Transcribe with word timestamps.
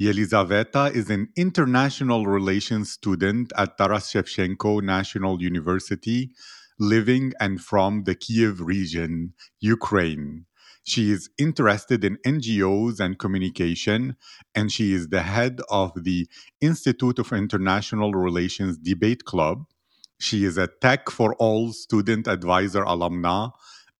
Yelyzaveta 0.00 0.90
is 0.94 1.10
an 1.10 1.28
international 1.36 2.24
relations 2.24 2.90
student 2.90 3.52
at 3.58 3.76
Taras 3.76 4.10
Shevchenko 4.10 4.82
National 4.82 5.42
University, 5.42 6.30
living 6.78 7.34
and 7.38 7.60
from 7.60 8.04
the 8.04 8.14
Kyiv 8.14 8.64
region, 8.64 9.34
Ukraine. 9.60 10.46
She 10.84 11.10
is 11.10 11.28
interested 11.36 12.02
in 12.02 12.16
NGOs 12.24 12.98
and 12.98 13.18
communication, 13.18 14.16
and 14.54 14.72
she 14.72 14.94
is 14.94 15.08
the 15.08 15.20
head 15.20 15.60
of 15.68 15.92
the 15.94 16.26
Institute 16.62 17.18
of 17.18 17.30
International 17.34 18.14
Relations 18.14 18.78
Debate 18.78 19.26
Club. 19.26 19.66
She 20.18 20.46
is 20.46 20.56
a 20.56 20.70
Teach 20.80 21.10
for 21.10 21.34
All 21.34 21.74
student 21.74 22.26
advisor 22.26 22.84
alumna 22.84 23.52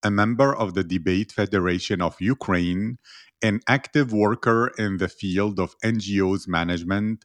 a 0.03 0.11
member 0.11 0.55
of 0.55 0.75
the 0.75 0.85
Debate 0.85 1.33
Federation 1.33 2.01
of 2.01 2.17
Ukraine, 2.21 2.99
an 3.43 3.61
active 3.69 4.13
worker 4.13 4.71
in 4.79 4.99
the 4.99 5.09
field 5.09 5.59
of 5.59 5.75
NGOs 5.85 6.47
management, 6.47 7.25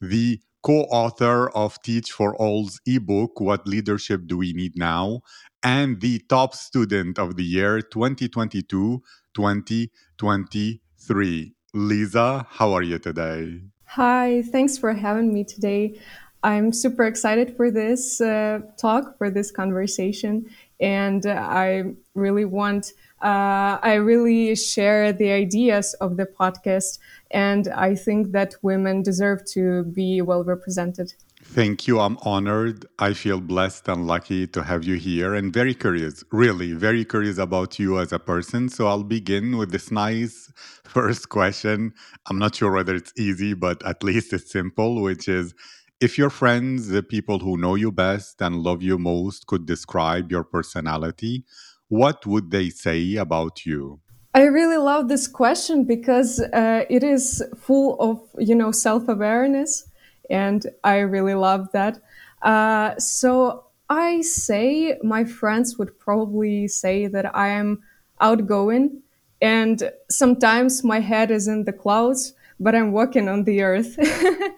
the 0.00 0.40
co 0.62 0.82
author 0.84 1.48
of 1.50 1.82
Teach 1.82 2.12
for 2.12 2.36
All's 2.36 2.80
ebook, 2.86 3.40
What 3.40 3.66
Leadership 3.66 4.22
Do 4.26 4.38
We 4.38 4.52
Need 4.52 4.76
Now, 4.76 5.22
and 5.62 6.00
the 6.00 6.20
top 6.28 6.54
student 6.54 7.18
of 7.18 7.36
the 7.36 7.44
year 7.44 7.80
2022 7.80 9.02
2023. 9.34 11.54
Lisa, 11.74 12.46
how 12.48 12.72
are 12.72 12.82
you 12.82 12.98
today? 12.98 13.60
Hi, 13.86 14.42
thanks 14.42 14.78
for 14.78 14.92
having 14.92 15.34
me 15.34 15.44
today. 15.44 16.00
I'm 16.42 16.72
super 16.72 17.04
excited 17.04 17.56
for 17.56 17.70
this 17.70 18.20
uh, 18.20 18.60
talk, 18.76 19.18
for 19.18 19.30
this 19.30 19.50
conversation, 19.50 20.46
and 20.78 21.26
uh, 21.26 21.30
I 21.30 21.94
really 22.14 22.44
want, 22.44 22.92
uh, 23.24 23.78
I 23.82 23.94
really 23.94 24.54
share 24.54 25.10
the 25.10 25.30
ideas 25.30 25.94
of 25.94 26.18
the 26.18 26.26
podcast, 26.26 26.98
and 27.30 27.68
I 27.68 27.94
think 27.94 28.32
that 28.32 28.54
women 28.60 29.02
deserve 29.02 29.46
to 29.52 29.84
be 29.84 30.20
well 30.20 30.44
represented. 30.44 31.14
Thank 31.42 31.86
you. 31.86 32.00
I'm 32.00 32.18
honored. 32.22 32.84
I 32.98 33.14
feel 33.14 33.40
blessed 33.40 33.88
and 33.88 34.06
lucky 34.06 34.46
to 34.48 34.62
have 34.62 34.84
you 34.84 34.96
here 34.96 35.34
and 35.34 35.52
very 35.52 35.74
curious, 35.74 36.22
really, 36.32 36.72
very 36.72 37.04
curious 37.04 37.38
about 37.38 37.78
you 37.78 37.98
as 37.98 38.12
a 38.12 38.18
person. 38.18 38.68
So 38.68 38.86
I'll 38.88 39.04
begin 39.04 39.56
with 39.56 39.70
this 39.70 39.90
nice 39.90 40.52
first 40.84 41.30
question. 41.30 41.94
I'm 42.26 42.38
not 42.38 42.56
sure 42.56 42.72
whether 42.72 42.94
it's 42.94 43.12
easy, 43.16 43.54
but 43.54 43.84
at 43.86 44.02
least 44.02 44.32
it's 44.32 44.50
simple, 44.50 45.02
which 45.02 45.28
is 45.28 45.54
if 46.00 46.18
your 46.18 46.30
friends, 46.30 46.88
the 46.88 47.02
people 47.02 47.38
who 47.38 47.56
know 47.56 47.74
you 47.74 47.90
best 47.92 48.42
and 48.42 48.56
love 48.56 48.82
you 48.82 48.98
most, 48.98 49.46
could 49.46 49.64
describe 49.64 50.30
your 50.30 50.44
personality, 50.44 51.44
what 51.88 52.26
would 52.26 52.50
they 52.50 52.70
say 52.70 53.16
about 53.16 53.64
you? 53.66 54.00
I 54.34 54.44
really 54.44 54.78
love 54.78 55.08
this 55.08 55.28
question 55.28 55.84
because 55.84 56.40
uh, 56.40 56.84
it 56.90 57.04
is 57.04 57.42
full 57.56 57.96
of, 58.00 58.20
you 58.38 58.54
know, 58.56 58.72
self-awareness, 58.72 59.88
and 60.28 60.66
I 60.82 60.98
really 60.98 61.34
love 61.34 61.70
that. 61.72 62.00
Uh, 62.42 62.98
so 62.98 63.66
I 63.88 64.22
say 64.22 64.98
my 65.04 65.24
friends 65.24 65.78
would 65.78 65.98
probably 66.00 66.66
say 66.66 67.06
that 67.06 67.36
I 67.36 67.48
am 67.48 67.82
outgoing, 68.20 69.02
and 69.40 69.90
sometimes 70.10 70.82
my 70.82 70.98
head 70.98 71.30
is 71.30 71.46
in 71.46 71.64
the 71.64 71.72
clouds, 71.72 72.32
but 72.58 72.74
I'm 72.74 72.90
walking 72.90 73.28
on 73.28 73.44
the 73.44 73.62
earth. 73.62 73.96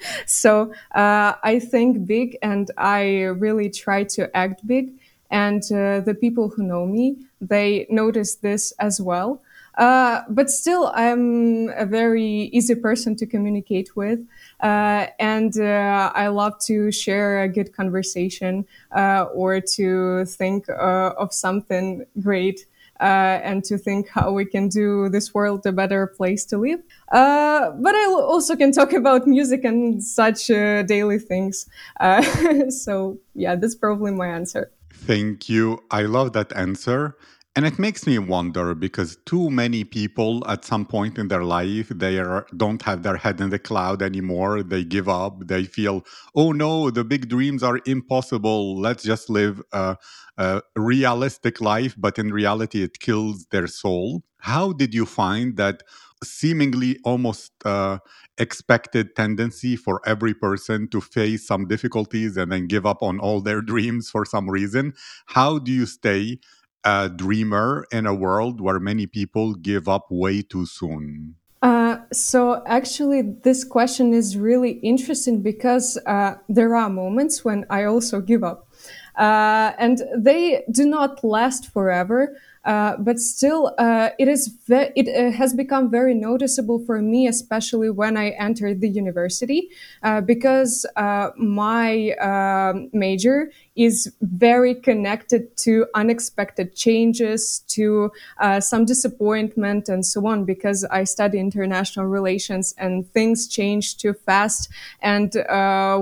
so 0.26 0.72
uh, 0.94 1.34
I 1.43 1.58
think 1.58 2.06
big, 2.06 2.38
and 2.41 2.70
I 2.78 3.25
really 3.25 3.69
try 3.69 4.04
to 4.04 4.34
act 4.34 4.66
big. 4.66 4.98
And 5.31 5.62
uh, 5.72 6.00
the 6.00 6.16
people 6.19 6.48
who 6.48 6.62
know 6.62 6.87
me, 6.87 7.16
they 7.41 7.87
notice 7.91 8.37
this 8.37 8.72
as 8.78 9.00
well. 9.00 9.42
Uh, 9.76 10.22
but 10.31 10.48
still, 10.48 10.91
I'm 10.94 11.69
a 11.76 11.84
very 11.84 12.25
easy 12.25 12.75
person 12.75 13.14
to 13.16 13.26
communicate 13.26 13.94
with. 13.94 14.20
Uh, 14.60 15.06
and 15.19 15.59
uh, 15.59 16.10
I 16.14 16.28
love 16.28 16.59
to 16.66 16.91
share 16.91 17.42
a 17.42 17.48
good 17.48 17.75
conversation 17.75 18.64
uh, 18.92 19.26
or 19.34 19.60
to 19.60 20.25
think 20.25 20.69
uh, 20.70 21.12
of 21.19 21.32
something 21.32 22.06
great. 22.20 22.66
and 22.98 23.62
to 23.62 23.76
think 23.76 24.08
how 24.08 24.32
we 24.32 24.43
can 24.47 24.69
do 24.70 25.10
this 25.10 25.34
world 25.34 25.66
a 25.66 25.72
better 25.72 26.06
place 26.06 26.47
to 26.47 26.56
live. 26.56 26.81
but 27.10 27.94
I 27.94 28.06
also 28.08 28.56
can 28.56 28.72
talk 28.72 28.94
about 28.94 29.26
music 29.26 29.64
and 29.64 30.03
such 30.03 30.47
daily 30.47 31.19
things. 31.19 31.66
so, 32.70 33.19
yeah, 33.34 33.54
that's 33.54 33.75
probably 33.75 34.12
my 34.12 34.28
answer. 34.28 34.70
Thank 35.04 35.48
you. 35.48 35.84
I 35.90 36.02
love 36.02 36.32
that 36.32 36.52
answer. 36.56 37.16
And 37.54 37.64
it 37.64 37.78
makes 37.78 38.06
me 38.06 38.18
wonder 38.18 38.74
because 38.74 39.16
too 39.24 39.48
many 39.50 39.82
people 39.82 40.44
at 40.46 40.64
some 40.64 40.84
point 40.84 41.16
in 41.16 41.28
their 41.28 41.42
life 41.42 41.88
they 41.88 42.18
are, 42.18 42.46
don't 42.54 42.82
have 42.82 43.02
their 43.02 43.16
head 43.16 43.40
in 43.40 43.48
the 43.48 43.58
cloud 43.58 44.02
anymore. 44.02 44.62
They 44.62 44.84
give 44.84 45.08
up. 45.08 45.46
They 45.46 45.64
feel, 45.64 46.04
oh 46.34 46.52
no, 46.52 46.90
the 46.90 47.02
big 47.04 47.28
dreams 47.30 47.62
are 47.62 47.80
impossible. 47.86 48.78
Let's 48.78 49.04
just 49.04 49.30
live 49.30 49.62
a, 49.72 49.96
a 50.36 50.60
realistic 50.76 51.62
life. 51.62 51.94
But 51.96 52.18
in 52.18 52.30
reality, 52.30 52.82
it 52.82 52.98
kills 53.00 53.46
their 53.50 53.66
soul. 53.68 54.22
How 54.40 54.72
did 54.72 54.92
you 54.92 55.06
find 55.06 55.56
that 55.56 55.82
seemingly 56.25 56.99
almost 57.04 57.53
uh, 57.65 57.99
expected 58.38 59.15
tendency 59.16 59.77
for 59.77 60.00
every 60.06 60.34
person 60.34 60.88
to 60.88 61.00
face 61.00 61.47
some 61.47 61.66
difficulties 61.69 62.37
and 62.37 62.50
then 62.53 62.66
give 62.66 62.87
up 62.87 63.03
on 63.03 63.19
all 63.19 63.41
their 63.41 63.60
dreams 63.60 64.10
for 64.10 64.25
some 64.25 64.49
reason? 64.49 64.94
How 65.26 65.59
do 65.59 65.72
you 65.72 65.87
stay? 65.87 66.38
a 66.87 67.09
dreamer 67.09 67.84
in 67.91 68.06
a 68.06 68.15
world 68.15 68.60
where 68.60 68.78
many 68.78 69.06
people 69.06 69.55
give 69.55 69.88
up 69.88 70.06
way 70.09 70.41
too 70.41 70.65
soon? 70.65 71.34
Uh, 71.60 71.97
so 72.12 72.62
actually, 72.66 73.22
this 73.22 73.65
question 73.65 74.15
is 74.15 74.37
really 74.37 74.72
interesting 74.93 75.43
because 75.43 75.99
uh, 76.06 76.37
there 76.49 76.76
are 76.76 76.88
moments 76.88 77.44
when 77.44 77.65
I 77.69 77.84
also 77.84 78.21
give 78.21 78.44
up, 78.44 78.69
uh, 79.16 79.72
and 79.78 80.00
they 80.16 80.62
do 80.71 80.87
not 80.87 81.25
last 81.25 81.72
forever. 81.72 82.37
Uh, 82.66 82.97
but 82.99 83.19
still, 83.21 83.72
uh, 83.78 84.10
it 84.19 84.27
is 84.28 84.49
ve- 84.66 84.91
it 84.97 85.06
uh, 85.09 85.31
has 85.31 85.54
become 85.54 85.88
very 85.88 86.15
noticeable 86.15 86.81
for 86.84 87.00
me, 87.00 87.28
especially 87.28 87.90
when 87.90 88.17
I 88.17 88.31
entered 88.31 88.81
the 88.81 88.88
university, 88.88 89.70
uh, 90.02 90.20
because 90.20 90.85
uh, 90.96 91.31
my 91.38 92.12
major 92.93 93.52
is 93.76 94.12
very 94.20 94.75
connected 94.75 95.56
to 95.58 95.87
unexpected 95.94 96.75
changes, 96.75 97.61
to 97.69 98.11
some 98.61 98.84
disappointment, 98.84 99.88
and 99.88 100.05
so 100.05 100.26
on. 100.26 100.44
Because 100.44 100.84
I 100.84 101.05
study 101.05 101.38
international 101.38 102.06
relations, 102.06 102.75
and 102.78 103.08
things 103.12 103.49
change 103.49 103.99
too 103.99 104.12
fast. 104.12 104.69
And 105.02 105.34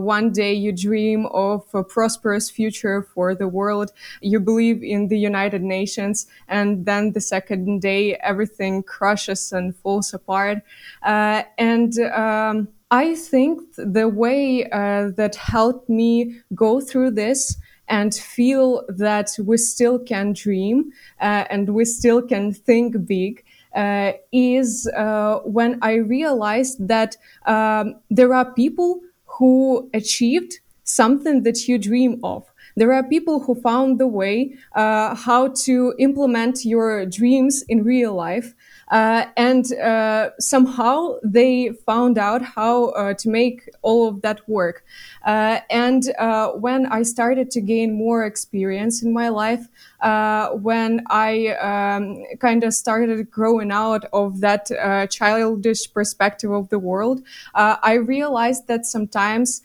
one 0.05 0.33
day 0.33 0.55
you 0.55 0.73
dream 0.73 1.27
of 1.27 1.65
a 1.75 1.83
prosperous 1.83 2.51
future 2.51 3.03
for 3.15 3.35
the 3.35 3.49
world, 3.49 3.91
you 4.21 4.41
believe 4.41 4.83
in 4.83 5.09
the 5.09 5.19
United 5.19 5.63
Nations 5.63 6.27
and 6.49 6.87
then 6.87 7.13
the 7.13 7.21
second 7.21 7.81
day 7.81 8.15
everything 8.17 8.83
crushes 8.83 9.53
and 9.53 9.77
falls 9.77 10.15
apart. 10.15 10.59
Uh, 11.03 11.43
and 11.59 11.99
um, 11.99 12.69
I 12.91 13.15
think 13.15 13.61
the 13.77 14.09
way 14.09 14.69
uh, 14.71 15.11
that 15.17 15.35
helped 15.37 15.89
me 15.89 16.41
go 16.55 16.81
through 16.81 17.13
this 17.13 17.57
and 17.89 18.15
feel 18.15 18.85
that 18.89 19.31
we 19.45 19.57
still 19.57 19.99
can 19.99 20.33
dream 20.33 20.93
uh, 21.21 21.45
and 21.51 21.69
we 21.75 21.85
still 21.85 22.23
can 22.23 22.53
think 22.53 23.07
big 23.07 23.45
uh, 23.75 24.13
is 24.33 24.89
uh, 24.97 25.41
when 25.45 25.79
I 25.83 25.95
realized 25.95 26.87
that 26.89 27.17
um, 27.47 27.97
there 28.11 28.33
are 28.35 28.53
people 28.53 29.01
who 29.39 29.91
achieved 29.93 30.61
something 30.85 31.43
that 31.43 31.67
you 31.67 31.79
dream 31.79 32.21
of 32.23 32.45
There 32.77 32.93
are 32.93 33.03
people 33.05 33.39
who 33.45 33.55
found 33.55 33.99
the 34.01 34.07
way 34.07 34.55
uh, 34.75 35.15
how 35.15 35.49
to 35.67 35.95
implement 35.99 36.65
your 36.65 37.07
dreams 37.07 37.63
in 37.69 37.85
real 37.85 38.13
life. 38.15 38.55
Uh, 38.95 39.27
and 39.37 39.73
uh, 39.73 40.31
somehow 40.39 41.17
they 41.25 41.71
found 41.85 42.17
out 42.17 42.41
how 42.43 42.91
uh, 42.91 43.13
to 43.13 43.29
make 43.29 43.69
all 43.83 44.07
of 44.07 44.23
that 44.23 44.49
work. 44.49 44.85
Uh, 45.27 45.59
and 45.69 46.15
uh, 46.17 46.51
when 46.51 46.87
I 46.87 47.03
started 47.03 47.51
to 47.53 47.61
gain 47.61 47.93
more 47.93 48.25
experience 48.25 49.03
in 49.03 49.13
my 49.13 49.31
life, 49.31 49.67
uh, 50.01 50.51
when 50.51 51.03
I 51.11 51.49
um, 51.57 52.23
kind 52.39 52.63
of 52.63 52.73
started 52.73 53.29
growing 53.33 53.73
out 53.73 54.05
of 54.13 54.39
that 54.43 54.71
childish 55.11 55.93
perspective 55.93 56.53
of 56.53 56.69
the 56.69 56.79
world, 56.79 57.21
I 57.53 57.95
realized 57.95 58.69
that 58.69 58.87
sometimes 58.87 59.61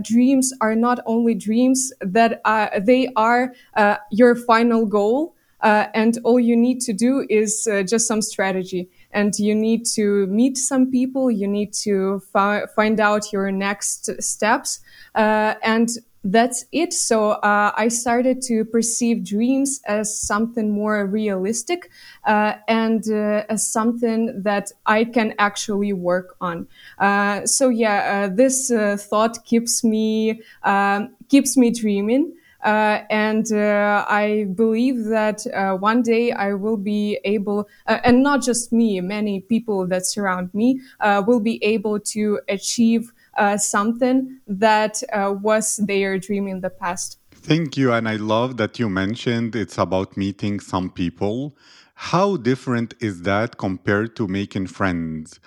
dreams 0.00 0.52
are 0.60 0.74
not 0.74 0.98
only 1.06 1.34
dreams, 1.34 1.92
that 2.00 2.42
they 2.84 3.12
are 3.14 3.54
your 4.10 4.34
final 4.34 4.86
goal. 4.86 5.36
Uh, 5.62 5.86
and 5.94 6.18
all 6.24 6.40
you 6.40 6.56
need 6.56 6.80
to 6.80 6.92
do 6.92 7.24
is 7.30 7.68
uh, 7.70 7.82
just 7.82 8.08
some 8.08 8.20
strategy. 8.20 8.88
And 9.12 9.38
you 9.38 9.54
need 9.54 9.84
to 9.94 10.26
meet 10.26 10.56
some 10.58 10.90
people. 10.90 11.30
You 11.30 11.46
need 11.46 11.72
to 11.84 12.20
fi- 12.32 12.66
find 12.74 12.98
out 12.98 13.32
your 13.32 13.50
next 13.52 14.10
steps. 14.22 14.80
Uh, 15.14 15.54
and 15.62 15.88
that's 16.24 16.64
it. 16.70 16.92
So 16.92 17.32
uh, 17.32 17.72
i 17.76 17.88
started 17.88 18.42
to 18.42 18.64
perceive 18.64 19.24
dreams 19.24 19.80
as 19.86 20.16
something 20.16 20.70
more 20.70 21.04
realistic 21.04 21.90
uh, 22.24 22.54
and 22.68 23.02
uh, 23.10 23.44
as 23.48 23.66
something 23.66 24.40
that 24.42 24.70
i 24.86 25.04
can 25.04 25.34
actually 25.40 25.92
work 25.92 26.36
on. 26.40 26.68
So 27.44 27.68
yeah 27.70 28.28
this 28.28 28.70
thought 29.10 29.44
keeps 29.44 29.82
me 29.82 30.40
um, 30.62 31.14
keeps 31.28 31.56
me 31.56 31.70
dreaming 31.70 32.34
and 32.62 33.50
uh, 33.52 34.04
I 34.08 34.46
believe 34.54 35.04
that 35.04 35.46
uh, 35.46 35.76
one 35.76 36.02
day 36.02 36.32
I 36.32 36.54
will 36.54 36.76
be 36.76 37.18
able, 37.24 37.68
uh, 37.86 37.98
and 38.04 38.22
not 38.22 38.42
just 38.42 38.72
me, 38.72 39.00
many 39.00 39.40
people 39.40 39.86
that 39.88 40.06
surround 40.06 40.52
me 40.54 40.80
uh, 41.00 41.22
will 41.26 41.40
be 41.40 41.62
able 41.64 41.98
to 42.00 42.40
achieve 42.48 43.12
uh, 43.38 43.56
something 43.56 44.38
that 44.46 45.02
was 45.12 45.76
their 45.76 46.18
dream 46.18 46.46
in 46.46 46.60
the 46.60 46.70
past. 46.70 47.18
Thank 47.32 47.76
you. 47.76 47.92
And 47.92 48.08
I 48.08 48.16
love 48.16 48.56
that 48.58 48.78
you 48.78 48.88
mentioned 48.88 49.56
it's 49.56 49.78
about 49.78 50.16
meeting 50.16 50.60
some 50.60 50.90
people. 50.90 51.56
How 51.94 52.36
different 52.36 52.94
is 53.00 53.22
that 53.22 53.58
compared 53.58 54.14
to 54.16 54.28
making 54.28 54.68
friends? 54.68 55.40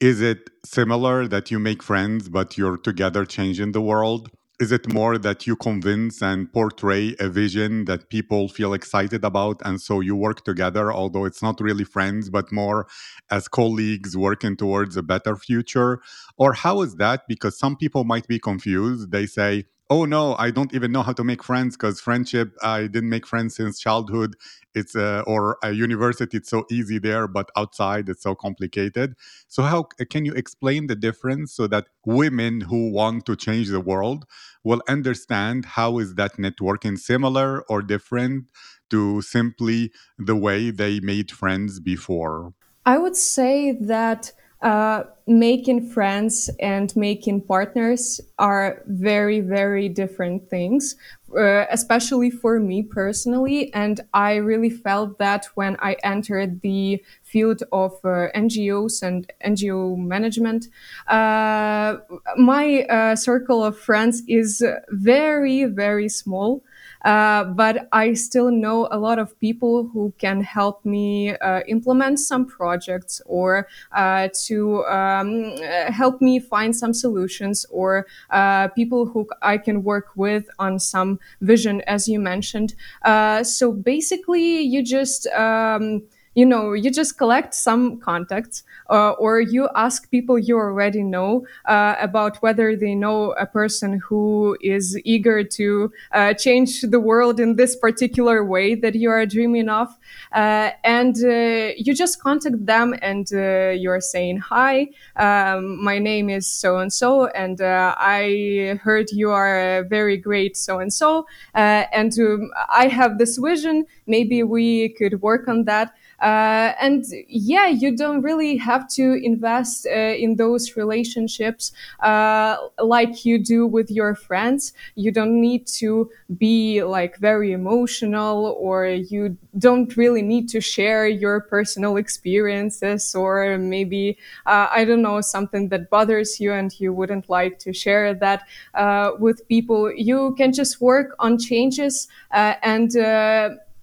Is 0.00 0.20
it 0.20 0.48
similar 0.64 1.26
that 1.28 1.50
you 1.50 1.58
make 1.58 1.82
friends, 1.82 2.28
but 2.28 2.56
you're 2.56 2.78
together 2.78 3.24
changing 3.24 3.72
the 3.72 3.80
world? 3.80 4.30
Is 4.60 4.70
it 4.72 4.92
more 4.92 5.16
that 5.16 5.46
you 5.46 5.56
convince 5.56 6.20
and 6.22 6.52
portray 6.52 7.16
a 7.18 7.28
vision 7.30 7.86
that 7.86 8.10
people 8.10 8.46
feel 8.46 8.74
excited 8.74 9.24
about 9.24 9.60
and 9.64 9.80
so 9.80 10.00
you 10.00 10.14
work 10.14 10.44
together 10.44 10.92
although 10.92 11.24
it's 11.24 11.42
not 11.42 11.60
really 11.60 11.84
friends 11.84 12.28
but 12.28 12.52
more 12.52 12.86
as 13.30 13.48
colleagues 13.48 14.16
working 14.16 14.56
towards 14.56 14.96
a 14.96 15.02
better 15.02 15.34
future? 15.36 16.00
Or 16.36 16.52
how 16.52 16.82
is 16.82 16.96
that? 16.96 17.22
Because 17.28 17.58
some 17.58 17.76
people 17.76 18.04
might 18.04 18.28
be 18.28 18.38
confused. 18.38 19.10
They 19.10 19.26
say 19.26 19.64
oh 19.90 20.04
no 20.04 20.36
i 20.38 20.50
don't 20.50 20.72
even 20.72 20.92
know 20.92 21.02
how 21.02 21.12
to 21.12 21.24
make 21.24 21.42
friends 21.42 21.76
because 21.76 22.00
friendship 22.00 22.54
i 22.62 22.86
didn't 22.86 23.10
make 23.10 23.26
friends 23.26 23.56
since 23.56 23.78
childhood. 23.78 24.36
It's 24.72 24.94
uh, 24.94 25.24
or 25.26 25.58
a 25.64 25.72
university 25.72 26.36
it's 26.36 26.48
so 26.48 26.64
easy 26.70 26.98
there 27.00 27.26
but 27.26 27.50
outside 27.56 28.08
it's 28.08 28.22
so 28.22 28.36
complicated. 28.36 29.16
So 29.48 29.64
how 29.64 29.88
can 30.10 30.24
you 30.24 30.32
explain 30.32 30.86
the 30.86 30.94
difference 30.94 31.52
so 31.52 31.66
that 31.66 31.86
women 32.06 32.60
who 32.60 32.92
want 32.92 33.26
to 33.26 33.34
change 33.34 33.68
the 33.68 33.80
world 33.80 34.26
will 34.62 34.82
understand 34.88 35.64
how 35.64 35.98
is 35.98 36.14
that 36.14 36.36
networking 36.36 36.96
similar 36.98 37.62
or 37.62 37.82
different 37.82 38.44
to 38.90 39.22
simply 39.22 39.90
the 40.18 40.36
way 40.36 40.70
they 40.70 41.00
made 41.00 41.32
friends 41.32 41.80
before? 41.80 42.54
I 42.86 42.98
would 42.98 43.16
say 43.16 43.72
that 43.72 44.32
uh, 44.62 45.04
making 45.26 45.88
friends 45.88 46.50
and 46.60 46.94
making 46.94 47.40
partners 47.40 48.20
are 48.38 48.82
very, 48.86 49.40
very 49.40 49.88
different 49.88 50.50
things, 50.50 50.96
uh, 51.38 51.64
especially 51.70 52.30
for 52.30 52.60
me 52.60 52.82
personally. 52.82 53.72
And 53.72 54.00
I 54.12 54.34
really 54.36 54.68
felt 54.70 55.18
that 55.18 55.46
when 55.54 55.76
I 55.80 55.96
entered 56.04 56.60
the 56.60 57.02
field 57.22 57.62
of 57.72 57.92
uh, 58.04 58.28
NGOs 58.34 59.02
and 59.02 59.32
NGO 59.40 59.96
management. 59.96 60.66
Uh, 61.06 61.98
my 62.36 62.82
uh, 62.82 63.16
circle 63.16 63.64
of 63.64 63.78
friends 63.78 64.22
is 64.28 64.62
very, 64.90 65.64
very 65.64 66.08
small. 66.08 66.62
Uh, 67.04 67.44
but 67.44 67.88
I 67.92 68.14
still 68.14 68.50
know 68.50 68.88
a 68.90 68.98
lot 68.98 69.18
of 69.18 69.38
people 69.40 69.88
who 69.88 70.12
can 70.18 70.42
help 70.42 70.84
me 70.84 71.34
uh, 71.36 71.60
implement 71.66 72.20
some 72.20 72.44
projects 72.46 73.22
or 73.26 73.68
uh, 73.92 74.28
to 74.46 74.84
um, 74.86 75.56
help 75.88 76.20
me 76.20 76.38
find 76.38 76.74
some 76.76 76.92
solutions 76.92 77.64
or 77.70 78.06
uh, 78.30 78.68
people 78.68 79.06
who 79.06 79.28
I 79.42 79.58
can 79.58 79.82
work 79.82 80.08
with 80.14 80.48
on 80.58 80.78
some 80.78 81.18
vision, 81.40 81.80
as 81.82 82.08
you 82.08 82.20
mentioned. 82.20 82.74
Uh, 83.02 83.42
so 83.44 83.72
basically, 83.72 84.60
you 84.60 84.82
just 84.82 85.26
um, 85.28 86.02
you 86.34 86.46
know 86.46 86.72
you 86.72 86.90
just 86.90 87.18
collect 87.18 87.54
some 87.54 87.98
contacts 87.98 88.62
uh, 88.88 89.10
or 89.12 89.40
you 89.40 89.68
ask 89.74 90.08
people 90.10 90.38
you 90.38 90.56
already 90.56 91.02
know 91.02 91.44
uh, 91.66 91.96
about 92.00 92.36
whether 92.42 92.76
they 92.76 92.94
know 92.94 93.32
a 93.32 93.46
person 93.46 94.00
who 94.08 94.56
is 94.60 94.98
eager 95.04 95.42
to 95.42 95.92
uh, 96.12 96.32
change 96.34 96.82
the 96.82 97.00
world 97.00 97.40
in 97.40 97.56
this 97.56 97.74
particular 97.76 98.44
way 98.44 98.74
that 98.74 98.94
you 98.94 99.10
are 99.10 99.26
dreaming 99.26 99.68
of. 99.68 99.88
Uh, 100.32 100.70
and 100.84 101.16
uh, 101.24 101.72
you 101.76 101.94
just 101.94 102.20
contact 102.22 102.64
them 102.64 102.94
and 103.02 103.28
uh, 103.34 103.70
you're 103.70 104.00
saying 104.00 104.38
hi 104.38 104.86
um, 105.16 105.82
my 105.82 105.98
name 105.98 106.30
is 106.30 106.46
so 106.50 106.78
and 106.78 106.92
so 106.92 107.26
and 107.28 107.60
i 107.62 108.78
heard 108.82 109.10
you 109.10 109.30
are 109.30 109.78
a 109.78 109.82
very 109.84 110.16
great 110.16 110.56
so 110.56 110.78
and 110.78 110.92
so 110.92 111.26
and 111.54 112.16
um, 112.20 112.50
i 112.68 112.86
have 112.86 113.18
this 113.18 113.36
vision. 113.38 113.86
Maybe 114.06 114.42
we 114.42 114.90
could 114.90 115.22
work 115.22 115.46
on 115.48 115.64
that 115.64 115.92
uh, 116.20 116.72
and 116.80 117.04
yeah, 117.28 117.66
you 117.66 117.96
don't 117.96 118.22
really 118.22 118.56
have 118.56 118.88
to 118.90 119.14
invest 119.22 119.86
uh, 119.86 119.90
in 119.94 120.36
those 120.36 120.76
relationships 120.76 121.72
uh, 122.00 122.56
like 122.82 123.24
you 123.24 123.38
do 123.42 123.66
with 123.66 123.90
your 123.90 124.14
friends. 124.14 124.72
You 124.96 125.12
don't 125.12 125.40
need 125.40 125.66
to 125.78 126.10
be 126.38 126.82
like 126.82 127.16
very 127.18 127.52
emotional 127.52 128.56
or 128.58 128.86
you 128.86 129.36
don't 129.58 129.96
really 129.96 130.22
need 130.22 130.48
to 130.50 130.60
share 130.60 131.06
your 131.06 131.40
personal 131.40 131.96
experiences 131.96 133.14
or 133.14 133.58
maybe, 133.58 134.18
uh, 134.46 134.68
I 134.70 134.84
don't 134.84 135.02
know, 135.02 135.20
something 135.20 135.68
that 135.70 135.90
bothers 135.90 136.40
you 136.40 136.52
and 136.52 136.72
you 136.78 136.92
wouldn't 136.92 137.28
like 137.28 137.58
to 137.60 137.72
share 137.72 138.14
that 138.14 138.46
uh, 138.74 139.12
with 139.18 139.46
people. 139.48 139.92
You 139.92 140.34
can 140.36 140.52
just 140.52 140.80
work 140.80 141.14
on 141.18 141.38
changes 141.38 142.08
uh, 142.32 142.54
and 142.62 142.94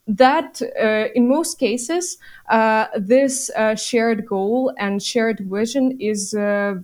that 0.08 0.62
uh, 0.82 1.10
in 1.16 1.28
most 1.28 1.60
cases 1.60 2.18
uh, 2.50 2.86
this 2.98 3.50
uh, 3.56 3.76
shared 3.76 4.26
goal 4.26 4.74
and 4.78 5.04
shared 5.04 5.40
vision 5.42 5.98
is 6.00 6.34
uh, 6.34 6.76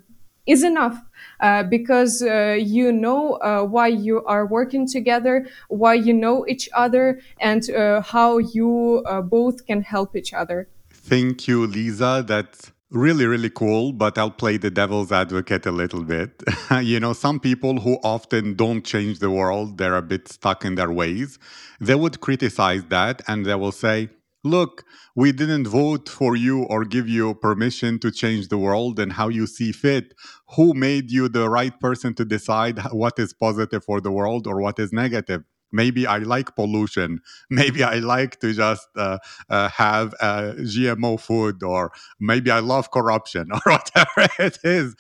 is 0.46 0.62
enough 0.63 1.01
uh, 1.39 1.63
because 1.63 2.22
uh, 2.22 2.58
you 2.60 2.92
know 2.92 3.39
why 3.70 3.88
you 3.88 4.24
are 4.25 4.46
working 4.46 4.86
together 4.86 5.48
why 5.70 5.94
you 5.94 6.13
know 6.13 6.46
each 6.48 6.68
other 6.74 7.22
and 7.39 7.70
how 8.06 8.38
you 8.38 9.03
both 9.30 9.65
can 9.65 9.82
help 9.82 10.15
each 10.15 10.34
other. 10.34 10.68
Thank 10.89 11.48
you 11.48 11.65
lisa. 11.65 12.24
That's 12.27 12.72
really, 12.93 13.25
really 13.25 13.50
cool, 13.50 13.91
but 13.91 14.17
I'll 14.17 14.31
play 14.31 14.57
the 14.57 14.69
devil's 14.69 15.12
advocate 15.12 15.65
a 15.65 15.71
little 15.71 16.03
bit. 16.03 16.41
you 16.81 17.00
know, 17.00 17.13
some 17.13 17.39
people 17.39 17.81
who 17.81 17.97
often 18.03 18.53
don't 18.55 18.83
change 18.83 19.19
the 19.19 19.31
world, 19.31 19.77
they're 19.77 19.97
a 19.97 20.01
bit 20.01 20.27
stuck 20.27 20.63
in 20.63 20.75
their 20.75 20.91
ways, 20.91 21.39
they 21.81 21.95
would 21.95 22.21
criticize 22.21 22.83
that 22.85 23.21
and 23.27 23.45
they 23.45 23.55
will 23.55 23.71
say, 23.71 24.09
look, 24.43 24.83
we 25.15 25.31
didn't 25.31 25.67
vote 25.67 26.07
for 26.07 26.35
you 26.35 26.63
or 26.63 26.85
give 26.85 27.07
you 27.07 27.33
permission 27.35 27.97
to 28.00 28.12
change 28.12 28.50
the 28.50 28.57
world 28.57 29.00
and 29.00 29.13
how 29.13 29.29
you 29.29 29.47
see 29.47 29.71
fit. 29.71 30.13
Who 30.55 30.73
made 30.73 31.12
you 31.12 31.29
the 31.29 31.50
right 31.50 31.77
person 31.79 32.13
to 32.15 32.25
decide 32.25 32.79
what 32.91 33.17
is 33.17 33.33
positive 33.33 33.83
for 33.83 34.01
the 34.01 34.12
world 34.12 34.45
or 34.47 34.62
what 34.62 34.79
is 34.79 34.93
negative? 34.93 35.43
Maybe 35.74 36.08
I 36.08 36.20
like 36.20 36.56
pollution. 36.56 37.20
Maybe 37.50 37.84
I 37.84 37.96
like 37.96 38.39
to 38.42 38.53
just 38.53 38.88
uh, 38.96 39.18
uh, 39.50 39.70
have 39.70 40.13
uh, 40.22 40.53
GMO 40.65 41.18
food, 41.18 41.63
or 41.63 41.92
maybe 42.20 42.51
I 42.51 42.60
love 42.60 42.92
corruption, 42.92 43.50
or 43.53 43.62
whatever 43.65 44.30
it 44.39 44.60
is. 44.63 44.96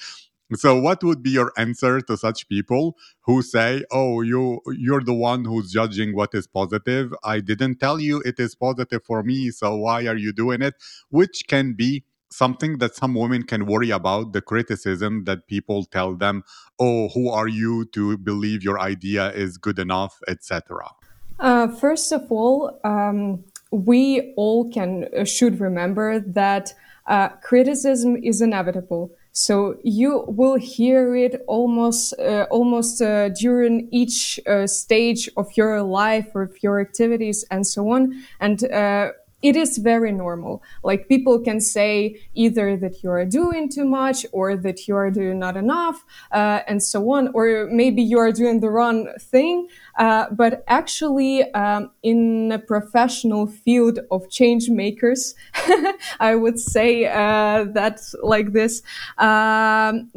So, 0.55 0.79
what 0.79 1.03
would 1.03 1.23
be 1.23 1.31
your 1.31 1.51
answer 1.57 1.99
to 2.01 2.15
such 2.17 2.47
people 2.47 2.95
who 3.21 3.41
say, 3.41 3.83
"Oh, 3.91 4.21
you 4.21 4.61
you're 4.77 5.01
the 5.03 5.13
one 5.13 5.45
who's 5.45 5.71
judging 5.71 6.15
what 6.15 6.35
is 6.35 6.45
positive. 6.47 7.13
I 7.23 7.39
didn't 7.39 7.79
tell 7.79 7.99
you 7.99 8.21
it 8.25 8.39
is 8.39 8.53
positive 8.53 9.03
for 9.03 9.23
me, 9.23 9.49
so 9.51 9.75
why 9.77 10.05
are 10.05 10.17
you 10.17 10.31
doing 10.33 10.61
it?" 10.61 10.75
Which 11.09 11.43
can 11.47 11.73
be 11.73 12.03
something 12.33 12.79
that 12.79 12.95
some 12.95 13.13
women 13.13 13.43
can 13.43 13.65
worry 13.65 13.91
about 13.91 14.33
the 14.33 14.41
criticism 14.41 15.23
that 15.25 15.47
people 15.47 15.85
tell 15.85 16.15
them, 16.15 16.43
oh, 16.79 17.09
who 17.09 17.29
are 17.29 17.47
you 17.47 17.85
to 17.85 18.17
believe 18.17 18.63
your 18.63 18.79
idea 18.79 19.31
is 19.31 19.57
good 19.57 19.79
enough, 19.79 20.19
etc.? 20.27 20.89
Uh, 21.39 21.67
first 21.67 22.11
of 22.11 22.31
all, 22.31 22.79
um, 22.83 23.43
we 23.71 24.33
all 24.37 24.71
can 24.71 25.07
uh, 25.17 25.23
should 25.23 25.59
remember 25.59 26.19
that 26.19 26.73
uh, 27.07 27.29
criticism 27.41 28.15
is 28.15 28.41
inevitable. 28.41 29.11
So 29.31 29.77
you 29.83 30.25
will 30.27 30.55
hear 30.55 31.15
it 31.15 31.41
almost 31.47 32.13
uh, 32.19 32.45
almost 32.51 33.01
uh, 33.01 33.29
during 33.29 33.89
each 33.91 34.39
uh, 34.45 34.67
stage 34.67 35.27
of 35.35 35.47
your 35.57 35.81
life 35.81 36.27
or 36.35 36.43
of 36.43 36.61
your 36.61 36.79
activities 36.79 37.43
and 37.49 37.65
so 37.65 37.89
on. 37.89 38.23
And 38.39 38.63
it 39.43 39.55
is 39.55 39.77
very 39.77 40.11
normal. 40.11 40.63
Like 40.83 41.07
people 41.07 41.39
can 41.39 41.59
say 41.61 42.19
either 42.33 42.77
that 42.77 43.03
you 43.03 43.11
are 43.11 43.25
doing 43.25 43.69
too 43.69 43.85
much 43.85 44.25
or 44.31 44.55
that 44.55 44.87
you 44.87 44.95
are 44.95 45.11
doing 45.11 45.37
not 45.39 45.57
enough, 45.57 46.03
uh, 46.31 46.61
and 46.67 46.81
so 46.81 47.11
on, 47.11 47.29
or 47.33 47.67
maybe 47.71 48.01
you 48.01 48.17
are 48.19 48.31
doing 48.31 48.61
the 48.61 48.69
wrong 48.69 49.09
thing. 49.19 49.67
Uh, 49.99 50.27
but 50.31 50.63
actually, 50.67 51.43
um, 51.53 51.91
in 52.01 52.51
a 52.51 52.59
professional 52.59 53.45
field 53.47 53.99
of 54.09 54.29
change 54.29 54.69
makers, 54.69 55.35
I 56.19 56.35
would 56.35 56.59
say 56.59 57.05
uh, 57.05 57.65
that 57.73 57.99
like 58.23 58.53
this. 58.53 58.81
Um, 59.17 60.09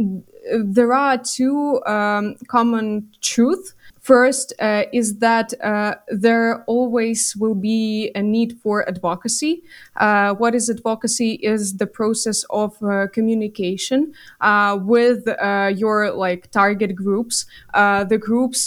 there 0.64 0.92
are 0.92 1.18
two 1.18 1.82
um, 1.86 2.36
common 2.48 3.10
truths 3.20 3.74
First 4.06 4.52
uh, 4.60 4.84
is 4.92 5.18
that 5.18 5.52
uh, 5.60 5.96
there 6.06 6.62
always 6.68 7.34
will 7.34 7.56
be 7.56 8.12
a 8.14 8.22
need 8.22 8.56
for 8.62 8.88
advocacy. 8.88 9.64
Uh, 9.96 10.32
what 10.34 10.54
is 10.54 10.70
advocacy? 10.70 11.40
Is 11.42 11.78
the 11.78 11.88
process 11.88 12.44
of 12.50 12.80
uh, 12.84 13.08
communication 13.12 14.12
uh, 14.40 14.78
with 14.80 15.26
uh, 15.26 15.72
your 15.74 16.12
like 16.12 16.52
target 16.52 16.94
groups, 16.94 17.46
the 17.74 18.18
groups 18.20 18.66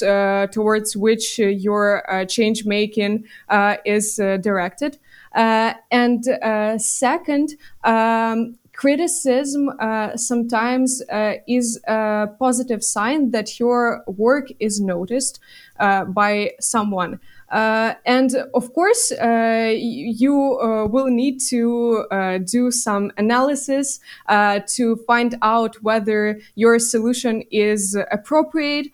towards 0.52 0.98
which 0.98 1.40
your 1.40 2.04
change 2.28 2.66
making 2.66 3.24
is 3.86 4.16
directed. 4.18 4.98
and 5.34 6.22
second, 6.82 7.56
um, 7.86 8.58
criticism 8.80 9.70
uh, 9.80 10.16
sometimes 10.16 11.02
uh, 11.12 11.34
is 11.46 11.82
a 11.86 12.28
positive 12.40 12.82
sign 12.82 13.32
that 13.32 13.60
your 13.60 14.02
work 14.08 14.48
is 14.62 14.80
noticed 14.80 15.38
uh, 15.80 16.06
by 16.06 16.52
someone. 16.62 17.20
Uh, 17.50 17.96
and 18.06 18.36
of 18.54 18.74
course, 18.74 19.12
uh, 19.12 19.74
you 19.76 20.58
uh, 20.62 20.86
will 20.86 21.08
need 21.08 21.40
to 21.40 22.06
do 22.46 22.72
some 22.72 23.12
analysis 23.18 24.00
to 24.68 24.96
find 25.08 25.36
out 25.42 25.76
whether 25.82 26.40
your 26.56 26.80
solution 26.80 27.44
is 27.52 27.98
appropriate, 28.12 28.88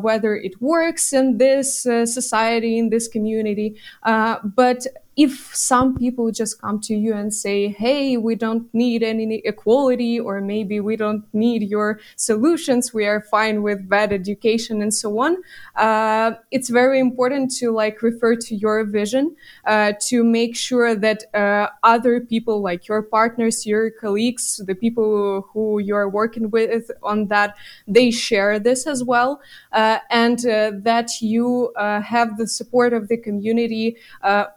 whether 0.00 0.36
it 0.36 0.60
works 0.60 1.12
in 1.12 1.38
this 1.38 1.82
society, 1.82 2.76
in 2.78 2.90
this 2.90 3.08
community. 3.08 3.76
but 4.04 4.86
if 5.16 5.54
some 5.54 5.96
people 5.96 6.30
just 6.30 6.60
come 6.60 6.80
to 6.80 6.94
you 6.94 7.12
and 7.12 7.34
say, 7.34 7.68
hey, 7.68 8.16
we 8.16 8.34
don't 8.34 8.72
need 8.72 9.02
any 9.02 9.42
equality, 9.44 10.18
or 10.18 10.40
maybe 10.40 10.80
we 10.80 10.96
don't 10.96 11.24
need 11.34 11.62
your 11.62 12.00
solutions, 12.16 12.94
we 12.94 13.04
are 13.04 13.20
fine 13.20 13.62
with 13.62 13.88
bad 13.88 14.12
education 14.12 14.80
and 14.80 14.94
so 14.94 15.18
on, 15.20 15.36
uh, 15.76 16.32
it's 16.50 16.70
very 16.70 16.98
important 16.98 17.50
to 17.50 17.70
like 17.70 18.00
refer 18.02 18.34
to 18.36 18.54
your 18.54 18.84
vision 18.84 19.36
uh, 19.66 19.92
to 20.00 20.24
make 20.24 20.56
sure 20.56 20.94
that 20.94 21.24
uh, 21.34 21.68
other 21.82 22.20
people, 22.20 22.62
like 22.62 22.88
your 22.88 23.02
partners, 23.02 23.66
your 23.66 23.90
colleagues, 23.90 24.62
the 24.66 24.74
people 24.74 25.46
who 25.52 25.78
you're 25.78 26.08
working 26.08 26.50
with 26.50 26.90
on 27.02 27.26
that, 27.28 27.54
they 27.86 28.10
share 28.10 28.58
this 28.58 28.86
as 28.86 29.04
well, 29.04 29.42
uh, 29.72 29.98
and 30.10 30.46
uh, 30.46 30.72
that 30.74 31.10
you 31.20 31.70
uh, 31.76 32.00
have 32.00 32.38
the 32.38 32.46
support 32.46 32.92
of 32.92 33.08
the 33.08 33.16
community 33.16 33.96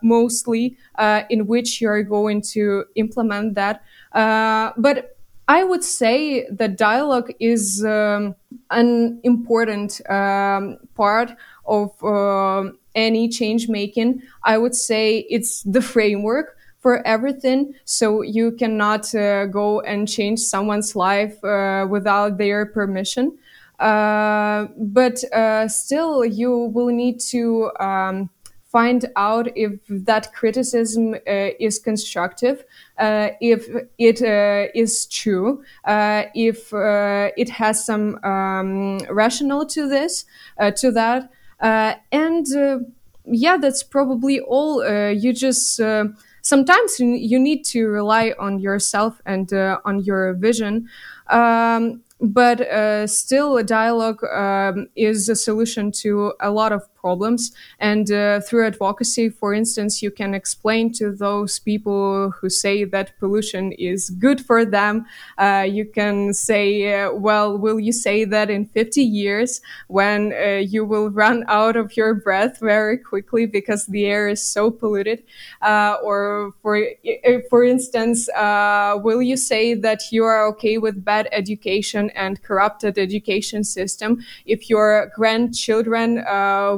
most 0.01 0.44
uh, 0.47 1.23
in 1.29 1.47
which 1.47 1.81
you're 1.81 2.03
going 2.03 2.41
to 2.41 2.85
implement 2.95 3.55
that. 3.55 3.83
Uh, 4.13 4.71
but 4.77 5.17
I 5.47 5.63
would 5.63 5.83
say 5.83 6.47
that 6.49 6.77
dialogue 6.77 7.31
is 7.39 7.83
um, 7.85 8.35
an 8.71 9.19
important 9.23 10.01
um, 10.09 10.77
part 10.95 11.35
of 11.65 11.91
uh, 12.03 12.71
any 12.95 13.29
change 13.29 13.69
making. 13.69 14.21
I 14.43 14.57
would 14.57 14.73
say 14.75 15.25
it's 15.29 15.61
the 15.63 15.81
framework 15.81 16.57
for 16.79 17.05
everything. 17.05 17.73
So 17.85 18.21
you 18.21 18.51
cannot 18.53 19.13
uh, 19.13 19.45
go 19.45 19.81
and 19.81 20.07
change 20.07 20.39
someone's 20.39 20.95
life 20.95 21.43
uh, 21.43 21.85
without 21.89 22.37
their 22.37 22.65
permission. 22.65 23.37
But 23.77 25.19
still, 25.69 26.25
you 26.25 26.51
will 26.73 26.87
need 26.87 27.19
to 27.31 27.71
um, 27.79 28.29
find 28.75 29.05
out 29.15 29.47
if 29.55 29.79
that 29.87 30.33
criticism 30.33 31.13
uh, 31.13 31.51
is 31.61 31.79
constructive, 31.79 32.65
uh, 32.99 33.29
if 33.39 33.69
it 33.97 34.21
uh, 34.21 34.67
is 34.75 35.05
true, 35.05 35.63
uh, 35.85 36.23
if 36.35 36.73
uh, 36.73 37.29
it 37.37 37.49
has 37.49 37.85
some 37.85 38.19
um, 38.25 38.97
to 38.97 39.87
this, 39.87 40.25
uh, 40.59 40.71
to 40.71 40.91
that, 40.91 41.29
and 42.11 42.47
yeah, 43.25 43.55
that's 43.55 43.81
probably 43.81 44.41
all. 44.41 44.83
you 45.23 45.31
just 45.31 45.79
sometimes 46.41 46.99
you 46.99 47.39
need 47.39 47.63
to 47.63 47.87
rely 47.87 48.33
on 48.37 48.59
yourself 48.59 49.21
and 49.25 49.53
on 49.85 50.03
your 50.03 50.33
vision. 50.33 50.89
Um, 51.27 52.03
but 52.25 52.61
uh, 52.61 53.07
still, 53.07 53.57
a 53.57 53.63
dialogue 53.63 54.23
um, 54.23 54.87
is 54.95 55.29
a 55.29 55.35
solution 55.35 55.91
to 55.91 56.33
a 56.39 56.49
lot 56.51 56.71
of 56.71 56.83
problems. 56.95 57.51
And 57.79 58.11
uh, 58.11 58.39
through 58.41 58.65
advocacy, 58.65 59.29
for 59.29 59.53
instance, 59.53 60.01
you 60.01 60.09
can 60.09 60.33
explain 60.33 60.91
to 60.93 61.11
those 61.11 61.59
people 61.59 62.31
who 62.31 62.49
say 62.49 62.83
that 62.85 63.17
pollution 63.19 63.71
is 63.73 64.09
good 64.09 64.43
for 64.43 64.65
them. 64.65 65.05
Uh, 65.37 65.67
you 65.69 65.85
can 65.85 66.33
say, 66.33 67.03
uh, 67.03 67.13
well, 67.13 67.57
will 67.57 67.79
you 67.79 67.91
say 67.91 68.25
that 68.25 68.49
in 68.49 68.65
50 68.65 69.03
years 69.03 69.61
when 69.87 70.33
uh, 70.33 70.63
you 70.65 70.83
will 70.83 71.09
run 71.11 71.43
out 71.47 71.75
of 71.75 71.95
your 71.95 72.15
breath 72.15 72.59
very 72.59 72.97
quickly 72.97 73.45
because 73.45 73.85
the 73.85 74.05
air 74.05 74.27
is 74.27 74.41
so 74.41 74.71
polluted? 74.71 75.23
Uh, 75.61 75.97
or 76.03 76.53
for, 76.61 76.81
for 77.49 77.63
instance, 77.63 78.29
will 78.35 79.21
you 79.21 79.37
say 79.37 79.73
that 79.73 80.01
you 80.11 80.23
are 80.23 80.45
okay 80.47 80.77
with 80.77 81.03
bad 81.03 81.27
education 81.31 82.09
and 82.15 82.41
corrupted 82.41 82.97
education 82.97 83.63
system 83.63 84.23
if 84.45 84.69
your 84.69 85.11
grandchildren 85.15 86.23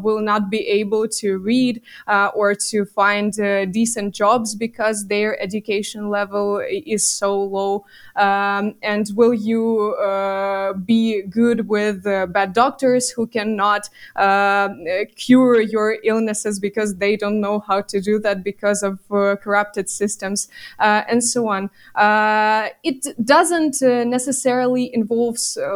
will 0.04 0.18
will 0.18 0.24
not 0.24 0.50
be 0.50 0.68
able 0.82 1.08
to 1.08 1.38
read 1.38 1.82
uh, 2.08 2.30
or 2.34 2.56
to 2.56 2.86
find 2.86 3.40
uh, 3.40 3.66
decent 3.66 4.16
jobs 4.16 4.56
because 4.56 5.08
their 5.08 5.40
education 5.48 6.10
level 6.10 6.62
is 6.70 7.04
so 7.06 7.30
low? 7.44 7.86
Um, 8.16 8.76
and 8.82 9.06
will 9.16 9.34
you 9.34 9.94
uh, 9.96 10.74
be 10.74 11.22
good 11.40 11.68
with 11.68 12.04
bad 12.04 12.54
doctors 12.54 13.10
who 13.10 13.28
cannot 13.28 13.90
cure 15.16 15.62
your 15.62 15.98
illnesses 16.04 16.60
because 16.60 16.90
they 16.98 17.16
don't 17.16 17.40
know 17.40 17.60
how 17.60 17.82
to 17.92 18.02
do 18.02 18.20
that 18.20 18.44
because 18.44 18.82
of 18.90 18.94
corrupted 19.46 19.90
systems 19.90 20.48
and 20.80 21.24
so 21.24 21.48
on? 21.56 21.70
it 22.90 23.00
doesn't 23.24 23.78
necessarily 24.18 24.84
involve 24.94 25.17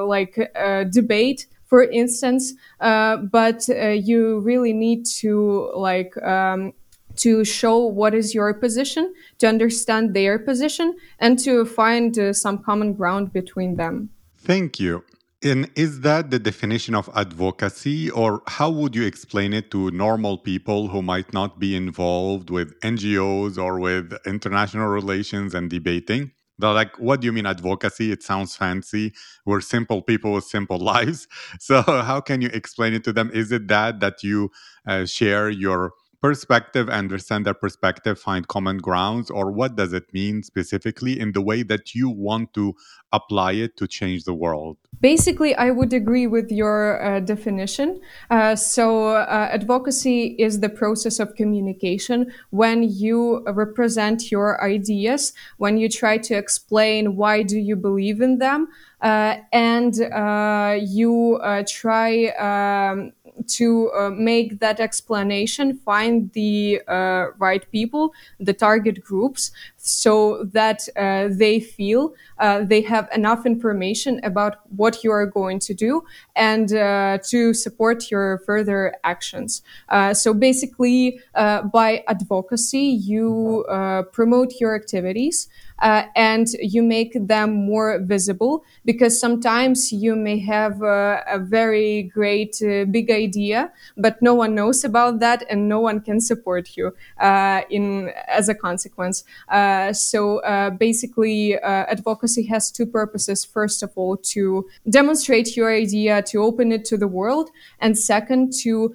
like 0.05 0.51
debate 0.91 1.48
for 1.71 1.83
instance, 1.83 2.53
uh, 2.81 3.15
but 3.15 3.69
uh, 3.69 3.88
you 4.10 4.41
really 4.41 4.74
need 4.74 5.05
to 5.05 5.71
like 5.74 6.21
um, 6.21 6.74
to 7.15 7.45
show 7.45 7.77
what 7.77 8.13
is 8.13 8.36
your 8.36 8.53
position, 8.53 9.13
to 9.39 9.48
understand 9.48 10.13
their 10.13 10.38
position, 10.38 10.98
and 11.19 11.39
to 11.39 11.63
find 11.63 12.19
uh, 12.19 12.33
some 12.33 12.57
common 12.57 12.91
ground 12.93 13.31
between 13.31 13.77
them. 13.77 14.10
Thank 14.38 14.81
you. 14.81 15.05
And 15.43 15.71
is 15.75 16.01
that 16.01 16.29
the 16.29 16.39
definition 16.39 16.93
of 16.93 17.10
advocacy, 17.15 18.12
or 18.12 18.43
how 18.48 18.69
would 18.69 18.93
you 18.93 19.05
explain 19.05 19.53
it 19.53 19.71
to 19.71 19.91
normal 19.91 20.38
people 20.38 20.89
who 20.89 21.01
might 21.01 21.33
not 21.33 21.57
be 21.57 21.75
involved 21.75 22.50
with 22.50 22.77
NGOs 22.81 23.57
or 23.57 23.79
with 23.79 24.13
international 24.25 24.88
relations 24.88 25.55
and 25.55 25.69
debating? 25.69 26.31
They're 26.62 26.74
like, 26.74 26.98
what 27.00 27.22
do 27.22 27.25
you 27.25 27.34
mean 27.34 27.46
advocacy? 27.46 28.12
It 28.12 28.24
sounds 28.24 28.56
fancy. 28.56 29.13
We're 29.46 29.62
simple 29.62 30.01
people 30.01 30.34
with 30.34 30.46
simple 30.46 30.80
lives. 30.94 31.27
So, 31.60 31.82
how 31.84 32.22
can 32.22 32.41
you 32.41 32.50
explain 32.53 32.94
it 32.94 33.03
to 33.06 33.13
them? 33.13 33.32
Is 33.34 33.51
it 33.51 33.68
that 33.68 34.00
that 34.00 34.24
you 34.24 34.51
uh, 34.88 35.06
share 35.06 35.50
your 35.50 35.94
perspective, 36.22 36.88
understand 36.88 37.46
their 37.46 37.56
perspective, 37.56 38.20
find 38.20 38.48
common 38.48 38.78
grounds, 38.78 39.32
or 39.32 39.51
what 39.51 39.75
does 39.75 39.92
it 39.92 40.13
mean 40.13 40.44
specifically 40.44 41.20
in 41.20 41.32
the 41.32 41.42
way 41.42 41.63
that 41.63 41.96
you 41.96 42.10
want 42.10 42.54
to 42.54 42.75
apply 43.12 43.54
it 43.54 43.75
to 43.78 43.88
change 43.88 44.24
the 44.24 44.34
world? 44.34 44.78
Basically, 45.01 45.56
I 45.56 45.72
would 45.72 45.94
agree 45.94 46.28
with 46.28 46.51
your 46.51 47.04
uh, 47.04 47.20
definition. 47.22 48.00
Uh, 48.30 48.56
so, 48.56 49.08
uh, 49.08 49.50
advocacy 49.51 50.36
is 50.38 50.60
the 50.60 50.70
process 50.70 51.20
of 51.20 51.36
communication 51.36 52.32
when 52.51 52.84
you 52.84 53.44
represent 53.48 54.32
your 54.32 54.63
ideas, 54.63 55.34
when 55.58 55.78
you 55.78 55.90
try 55.90 56.20
to 56.20 56.36
explain 56.36 57.16
why 57.16 57.42
do 57.42 57.58
you 57.58 57.75
believe 57.75 58.22
in 58.22 58.38
them, 58.38 58.68
uh, 59.01 59.38
and 59.51 60.00
uh, 60.01 60.78
you 60.80 61.40
uh, 61.42 61.63
try. 61.68 62.28
Um, 62.38 63.13
to 63.48 63.92
uh, 63.92 64.10
make 64.10 64.60
that 64.60 64.80
explanation, 64.80 65.78
find 65.78 66.32
the 66.34 66.82
uh, 66.88 67.28
right 67.38 67.70
people, 67.72 68.14
the 68.40 68.54
target 68.54 69.04
groups, 69.04 69.52
so 69.84 70.44
that 70.54 70.88
uh, 70.96 71.28
they 71.32 71.60
feel 71.60 72.14
uh, 72.38 72.64
they 72.64 72.82
have 72.82 73.10
enough 73.16 73.46
information 73.46 74.20
about 74.24 74.58
what 74.76 75.04
you 75.04 75.12
are 75.12 75.26
going 75.26 75.60
to 75.60 75.74
do 75.74 76.04
and 76.36 76.74
uh, 76.74 77.18
to 77.24 77.54
support 77.54 78.12
your 78.12 78.40
further 78.46 78.94
actions. 79.04 79.62
Uh, 79.90 80.14
so 80.14 80.34
basically, 80.34 81.20
by 81.34 82.04
advocacy, 82.08 82.80
you 82.80 83.66
promote 84.12 84.54
your 84.60 84.76
activities 84.76 85.48
uh, 85.82 86.04
and 86.16 86.48
you 86.62 86.82
make 86.84 87.14
them 87.28 87.54
more 87.54 88.00
visible 88.00 88.64
because 88.86 89.20
sometimes 89.20 89.92
you 89.92 90.16
may 90.16 90.40
have 90.40 90.82
a, 90.82 91.24
a 91.28 91.40
very 91.40 92.04
great 92.04 92.62
uh, 92.62 92.86
big 92.86 93.10
idea 93.10 93.72
but 93.98 94.22
no 94.22 94.34
one 94.34 94.56
knows 94.56 94.84
about 94.84 95.20
that 95.20 95.44
and 95.50 95.68
no 95.68 95.80
one 95.80 96.00
can 96.00 96.20
support 96.22 96.78
you 96.78 96.94
uh, 97.20 97.62
in 97.70 98.12
as 98.28 98.48
a 98.48 98.56
consequence 98.56 99.24
uh, 99.50 99.71
so 99.94 100.40
uh, 100.40 100.70
basically 100.70 101.58
uh, 101.60 101.86
advocacy 101.96 102.44
has 102.44 102.72
two 102.72 102.86
purposes 102.86 103.46
first 103.46 103.84
of 103.84 103.92
all 103.96 104.18
to 104.18 104.66
demonstrate 104.90 105.56
your 105.56 105.72
idea 105.72 106.22
to 106.22 106.38
open 106.40 106.72
it 106.72 106.86
to 106.86 106.98
the 106.98 107.08
world 107.08 107.50
and 107.80 107.98
second 107.98 108.54
to 108.54 108.94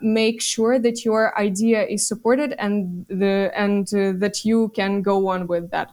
make 0.00 0.40
sure 0.40 0.78
that 0.78 1.04
your 1.04 1.38
idea 1.38 1.84
is 1.86 2.06
supported 2.06 2.54
and 2.58 3.06
the 3.08 3.50
and 3.54 3.88
that 4.22 4.44
you 4.44 4.68
can 4.74 5.02
go 5.02 5.28
on 5.28 5.46
with 5.46 5.70
that 5.70 5.90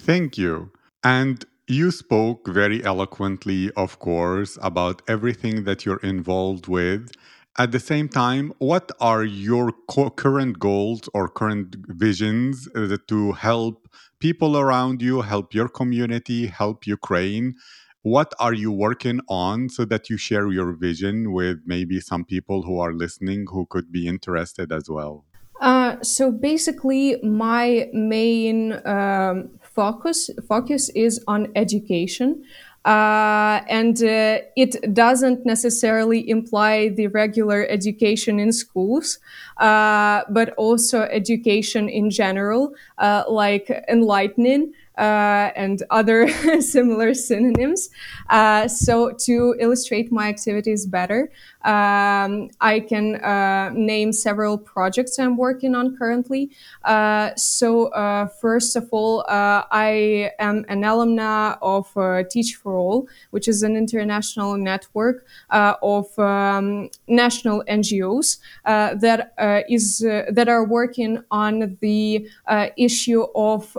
Thank 0.00 0.38
you. 0.38 0.72
And 1.04 1.44
you 1.68 1.90
spoke 1.90 2.48
very 2.48 2.82
eloquently, 2.82 3.70
of 3.76 3.98
course, 3.98 4.58
about 4.62 5.02
everything 5.06 5.64
that 5.64 5.84
you're 5.84 6.02
involved 6.02 6.68
with. 6.68 7.12
At 7.58 7.72
the 7.72 7.80
same 7.80 8.08
time, 8.08 8.52
what 8.58 8.92
are 9.00 9.24
your 9.24 9.72
co- 9.88 10.10
current 10.10 10.58
goals 10.58 11.02
or 11.12 11.28
current 11.28 11.76
visions 11.88 12.68
uh, 12.76 12.96
to 13.08 13.32
help 13.32 13.88
people 14.20 14.56
around 14.56 15.02
you, 15.02 15.22
help 15.22 15.52
your 15.52 15.68
community, 15.68 16.46
help 16.46 16.86
Ukraine? 16.86 17.56
What 18.02 18.32
are 18.38 18.54
you 18.54 18.70
working 18.72 19.20
on 19.28 19.68
so 19.68 19.84
that 19.86 20.08
you 20.08 20.16
share 20.16 20.50
your 20.50 20.72
vision 20.72 21.32
with 21.32 21.58
maybe 21.66 22.00
some 22.00 22.24
people 22.24 22.62
who 22.62 22.78
are 22.78 22.94
listening 22.94 23.46
who 23.50 23.66
could 23.66 23.90
be 23.90 24.06
interested 24.06 24.72
as 24.72 24.88
well? 24.88 25.24
Uh, 25.60 25.96
so 26.02 26.32
basically, 26.32 27.16
my 27.22 27.90
main 27.92 28.80
um, 28.86 29.50
focus 29.60 30.30
focus 30.48 30.88
is 30.94 31.22
on 31.28 31.48
education. 31.54 32.42
Uh, 32.84 33.60
and 33.68 34.02
uh, 34.02 34.38
it 34.56 34.94
doesn't 34.94 35.44
necessarily 35.44 36.28
imply 36.28 36.88
the 36.88 37.08
regular 37.08 37.66
education 37.68 38.40
in 38.40 38.52
schools, 38.52 39.18
uh, 39.58 40.22
but 40.30 40.54
also 40.54 41.02
education 41.02 41.88
in 41.90 42.08
general, 42.08 42.72
uh, 42.96 43.24
like 43.28 43.70
enlightening, 43.88 44.72
uh, 45.00 45.50
and 45.56 45.82
other 45.88 46.28
similar 46.60 47.14
synonyms. 47.14 47.88
Uh, 48.28 48.68
so 48.68 49.10
to 49.12 49.56
illustrate 49.58 50.12
my 50.12 50.28
activities 50.28 50.84
better, 50.84 51.32
um, 51.64 52.50
I 52.60 52.80
can 52.86 53.16
uh, 53.16 53.70
name 53.72 54.12
several 54.12 54.58
projects 54.58 55.18
I'm 55.18 55.38
working 55.38 55.74
on 55.74 55.96
currently. 55.96 56.50
Uh, 56.84 57.34
so 57.34 57.86
uh, 57.88 58.26
first 58.26 58.76
of 58.76 58.88
all, 58.92 59.24
I 59.28 60.32
am 60.38 60.66
an 60.68 60.82
alumna 60.82 61.56
of 61.62 61.86
Teach 62.28 62.56
for 62.56 62.76
All, 62.76 63.08
which 63.30 63.48
is 63.48 63.62
an 63.62 63.76
international 63.76 64.58
network 64.58 65.24
of 65.50 66.18
um, 66.18 66.90
national 67.08 67.64
NGOs 67.68 68.38
that 68.64 69.32
is 69.68 70.00
that 70.00 70.48
are 70.48 70.64
working 70.64 71.24
on 71.30 71.78
the 71.80 72.28
issue 72.76 73.26
of 73.34 73.76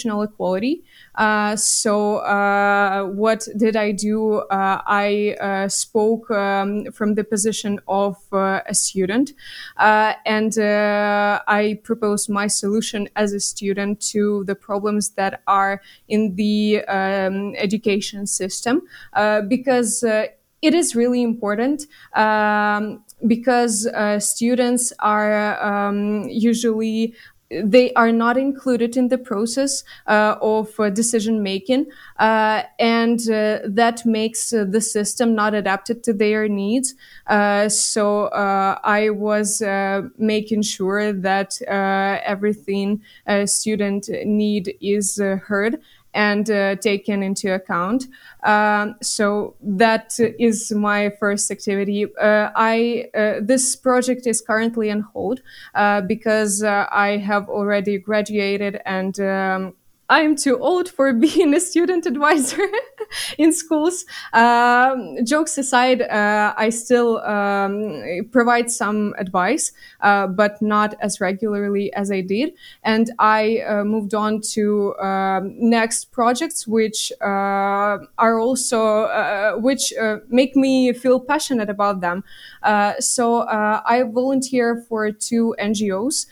educational 0.00 0.22
equality. 0.22 0.82
Uh, 1.14 1.56
so 1.56 2.18
uh, 2.18 3.04
what 3.04 3.46
did 3.56 3.76
I 3.76 3.92
do? 3.92 4.38
Uh, 4.50 4.80
I 4.86 5.36
uh, 5.40 5.68
spoke 5.68 6.30
um, 6.30 6.86
from 6.92 7.14
the 7.14 7.24
position 7.24 7.80
of 7.86 8.16
uh, 8.32 8.60
a 8.66 8.74
student, 8.74 9.32
and 9.76 10.54
I 10.58 11.80
proposed 11.82 12.30
my 12.30 12.48
solution 12.48 13.08
as 13.16 13.32
a 13.32 13.40
student 13.40 14.00
to 14.12 14.44
the 14.44 14.54
problems 14.54 15.10
that 15.16 15.42
are 15.46 15.80
in 16.08 16.36
the 16.36 16.84
um, 16.88 17.54
education 17.56 18.26
system 18.26 18.82
because 19.48 20.04
it 20.62 20.74
is 20.74 20.94
really 20.94 21.22
important 21.22 21.86
um, 22.14 23.02
because 23.26 23.86
uh, 23.86 24.18
students 24.20 24.92
are 25.00 25.62
um, 25.62 26.28
usually 26.28 27.14
they 27.50 27.92
are 27.94 28.12
not 28.12 28.36
included 28.36 28.96
in 28.96 29.08
the 29.08 29.18
process 29.18 29.82
uh, 30.06 30.36
of 30.40 30.78
uh, 30.78 30.88
decision 30.90 31.42
making, 31.42 31.86
uh, 32.18 32.62
and 32.78 33.20
uh, 33.28 33.58
that 33.64 34.06
makes 34.06 34.52
uh, 34.52 34.64
the 34.64 34.80
system 34.80 35.34
not 35.34 35.54
adapted 35.54 36.04
to 36.04 36.12
their 36.12 36.48
needs. 36.48 36.94
Uh, 37.26 37.68
so 37.68 38.28
I 38.32 39.10
was 39.10 39.62
making 40.16 40.62
sure 40.62 41.12
that 41.12 41.60
everything 41.66 43.02
a 43.26 43.46
student 43.46 44.08
need 44.24 44.74
is 44.80 45.16
heard 45.18 45.80
and 46.14 46.50
uh, 46.50 46.76
taken 46.76 47.22
into 47.22 47.52
account. 47.54 48.06
Um, 48.42 48.96
so 49.02 49.54
that 49.62 50.18
is 50.18 50.72
my 50.72 51.10
first 51.10 51.50
activity. 51.50 52.06
Uh, 52.20 52.50
I 52.54 53.06
uh, 53.14 53.40
this 53.42 53.76
project 53.76 54.26
is 54.26 54.40
currently 54.40 54.90
on 54.90 55.00
hold 55.00 55.40
uh, 55.74 56.00
because 56.00 56.62
uh, 56.62 56.86
I 56.90 57.18
have 57.18 57.48
already 57.48 57.98
graduated 57.98 58.80
and. 58.84 59.18
Um, 59.20 59.74
I'm 60.10 60.34
too 60.34 60.58
old 60.58 60.88
for 60.88 61.12
being 61.26 61.54
a 61.54 61.60
student 61.60 62.04
advisor 62.04 62.66
in 63.38 63.52
schools. 63.52 64.04
Um, 64.32 65.24
jokes 65.24 65.56
aside, 65.56 66.02
uh, 66.02 66.52
I 66.56 66.70
still 66.70 67.18
um, 67.18 68.26
provide 68.32 68.70
some 68.70 69.14
advice, 69.18 69.72
uh, 70.00 70.26
but 70.26 70.60
not 70.60 70.94
as 71.00 71.20
regularly 71.20 71.92
as 71.94 72.10
I 72.10 72.22
did. 72.22 72.54
And 72.82 73.10
I 73.20 73.60
uh, 73.60 73.84
moved 73.84 74.12
on 74.12 74.40
to 74.54 74.96
um, 74.98 75.54
next 75.58 76.10
projects, 76.10 76.66
which 76.66 77.12
uh, 77.22 77.98
are 78.18 78.38
also 78.40 79.02
uh, 79.04 79.52
which 79.58 79.92
uh, 79.92 80.18
make 80.28 80.56
me 80.56 80.92
feel 80.92 81.20
passionate 81.20 81.70
about 81.70 82.00
them. 82.00 82.24
so 82.98 83.46
I 83.48 84.02
volunteer 84.02 84.84
for 84.88 85.12
two 85.12 85.54
NGOs. 85.58 86.26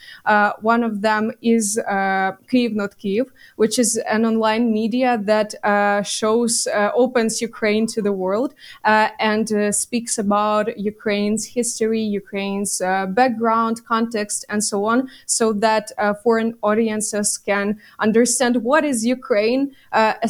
one 0.61 0.83
of 0.83 1.01
them 1.01 1.31
is 1.41 1.79
Kyiv 1.87 2.73
Not 2.75 2.97
Kyiv, 2.99 3.27
which 3.55 3.68
which 3.69 3.77
is 3.77 3.97
an 4.09 4.25
online 4.25 4.73
media 4.73 5.19
that 5.25 5.53
uh, 5.63 6.01
shows, 6.01 6.67
uh, 6.73 6.89
opens 6.95 7.39
Ukraine 7.39 7.85
to 7.85 8.01
the 8.01 8.11
world 8.11 8.55
uh, 8.83 9.09
and 9.19 9.51
uh, 9.51 9.71
speaks 9.71 10.17
about 10.17 10.75
Ukraine's 10.75 11.45
history, 11.45 12.01
Ukraine's 12.01 12.81
uh, 12.81 13.05
background, 13.05 13.85
context, 13.85 14.43
and 14.49 14.63
so 14.63 14.85
on, 14.85 15.07
so 15.27 15.53
that 15.53 15.91
foreign 16.23 16.55
audiences 16.63 17.37
can 17.37 17.79
understand 17.99 18.63
what 18.63 18.83
is 18.83 19.05
Ukraine 19.05 19.61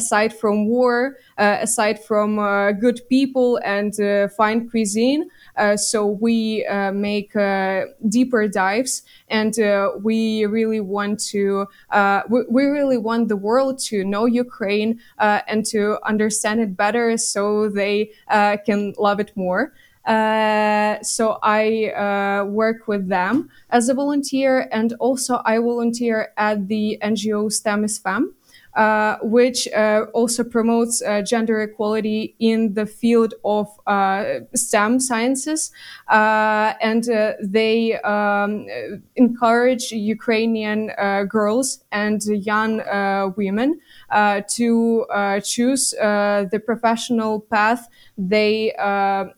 aside 0.00 0.32
from 0.40 0.66
war, 0.66 1.16
aside 1.38 1.98
from 2.08 2.30
good 2.84 3.00
people 3.08 3.58
and 3.64 3.92
fine 4.36 4.68
cuisine. 4.68 5.30
Uh, 5.56 5.76
so 5.76 6.06
we 6.06 6.64
uh, 6.66 6.92
make 6.92 7.34
uh, 7.36 7.84
deeper 8.08 8.48
dives, 8.48 9.02
and 9.28 9.54
we 10.02 10.46
really 10.46 10.80
want 10.80 11.20
to 11.20 11.66
we, 12.28 12.42
we, 12.48 12.64
really 12.64 12.98
want 12.98 13.28
the 13.28 13.36
world 13.36 13.78
to 13.78 14.04
know 14.04 14.26
Ukraine 14.26 15.00
and 15.18 15.64
to 15.66 15.98
understand 16.04 16.60
it 16.60 16.76
better, 16.76 17.16
so 17.16 17.68
they 17.68 18.12
can 18.66 18.94
love 18.98 19.20
it 19.20 19.32
more. 19.36 19.72
Uh, 20.04 21.00
so 21.02 21.38
I 21.42 21.90
uh, 21.90 22.44
work 22.46 22.88
with 22.88 23.08
them 23.08 23.50
as 23.70 23.88
a 23.88 23.94
volunteer, 23.94 24.68
and 24.72 24.94
also 24.94 25.42
I 25.44 25.58
volunteer 25.58 26.32
at 26.36 26.68
the 26.68 26.98
NGO 27.02 27.52
STEM 27.52 27.84
is 27.84 27.98
Fem, 27.98 28.34
uh, 28.74 29.16
which 29.22 29.66
uh, 29.68 30.06
also 30.14 30.44
promotes 30.44 31.02
uh, 31.02 31.22
gender 31.22 31.60
equality 31.60 32.34
in 32.38 32.74
the 32.74 32.86
field 32.86 33.34
of 33.44 33.68
uh, 33.86 34.40
STEM 34.54 35.00
sciences. 35.00 35.72
Uh, 36.08 36.74
and 36.80 37.04
they 37.42 37.98
um, 38.02 38.66
encourage 39.16 39.90
Ukrainian 39.92 40.90
girls 41.28 41.84
and 41.90 42.22
young 42.24 42.82
women 43.36 43.80
to 44.10 45.06
choose 45.44 45.90
the 45.90 46.62
professional 46.64 47.40
path 47.40 47.88
they 48.18 48.72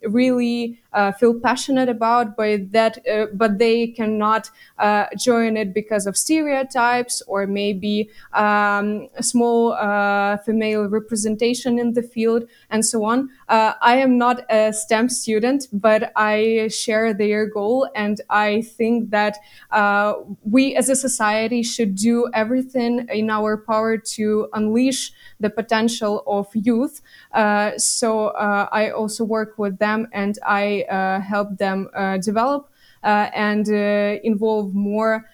really 0.02 0.82
uh, 0.92 1.12
feel 1.12 1.38
passionate 1.40 1.88
about, 1.88 2.36
but 2.36 2.70
that 2.72 2.98
uh, 3.08 3.26
but 3.32 3.58
they 3.58 3.86
cannot 3.88 4.50
uh, 4.78 5.06
join 5.18 5.56
it 5.56 5.72
because 5.72 6.06
of 6.06 6.16
stereotypes 6.16 7.22
or 7.26 7.46
maybe 7.46 8.10
um, 8.34 9.08
a 9.16 9.22
small 9.22 9.72
uh, 9.72 10.36
female 10.38 10.86
representation 10.88 11.78
in 11.78 11.94
the 11.94 12.02
field 12.02 12.44
and 12.70 12.84
so 12.84 13.04
on. 13.04 13.30
Uh, 13.48 13.72
I 13.80 13.96
am 13.96 14.18
not 14.18 14.44
a 14.50 14.72
STEM 14.72 15.08
student, 15.08 15.66
but 15.72 16.12
I 16.16 16.68
share 16.68 17.14
their 17.14 17.46
goal, 17.46 17.88
and 17.94 18.20
I 18.28 18.62
think 18.62 19.10
that 19.10 19.38
uh, 19.70 20.14
we 20.42 20.74
as 20.76 20.88
a 20.88 20.96
society 20.96 21.62
should 21.62 21.94
do 21.94 22.28
everything 22.34 23.06
in 23.08 23.30
our 23.30 23.56
power 23.56 23.96
to 23.96 24.48
unleash 24.62 25.12
the 25.40 25.50
potential 25.50 26.22
of 26.26 26.46
youth. 26.54 27.00
so 27.76 28.28
I 28.80 28.90
also 28.90 29.24
work 29.24 29.58
with 29.58 29.78
them, 29.78 30.08
and 30.12 30.38
I 30.46 30.82
uh, 30.82 31.20
help 31.20 31.58
them 31.58 31.88
uh, 31.94 32.18
develop 32.18 32.70
uh, 33.02 33.30
and 33.34 33.68
involve 34.24 34.74
more 34.74 35.28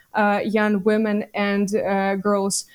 young 0.44 0.82
women 0.84 1.26
and 1.34 1.68
girls. 2.22 2.66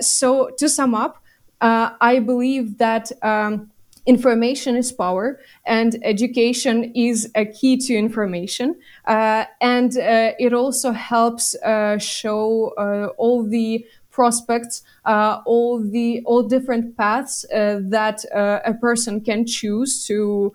so 0.00 0.50
to 0.58 0.68
sum 0.68 0.94
up, 0.94 1.22
I 1.60 2.20
believe 2.20 2.78
that. 2.78 3.12
Um, 3.22 3.70
information 4.06 4.76
is 4.76 4.90
power 4.90 5.38
and 5.66 5.98
education 6.02 6.90
is 6.94 7.30
a 7.34 7.44
key 7.44 7.76
to 7.76 7.94
information 7.94 8.74
uh, 9.04 9.44
and 9.60 9.98
uh, 9.98 10.32
it 10.38 10.54
also 10.54 10.90
helps 10.90 11.54
uh, 11.56 11.98
show 11.98 12.72
all 13.18 13.44
the 13.44 13.84
prospects, 14.20 14.82
uh, 15.04 15.40
all 15.52 15.74
the 15.96 16.08
all 16.28 16.42
different 16.56 16.96
paths 16.96 17.34
uh, 17.44 17.80
that 17.96 18.18
uh, 18.34 18.60
a 18.72 18.74
person 18.86 19.20
can 19.28 19.40
choose 19.46 19.92
to 20.06 20.52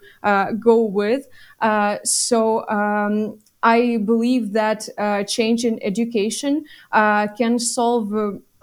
go 0.69 0.77
with. 1.01 1.23
So. 2.03 2.67
Um, 2.69 3.39
I 3.63 3.97
believe 3.97 4.53
that 4.53 4.81
change 5.27 5.65
in 5.65 5.79
education 5.81 6.65
can 7.39 7.57
solve 7.57 8.13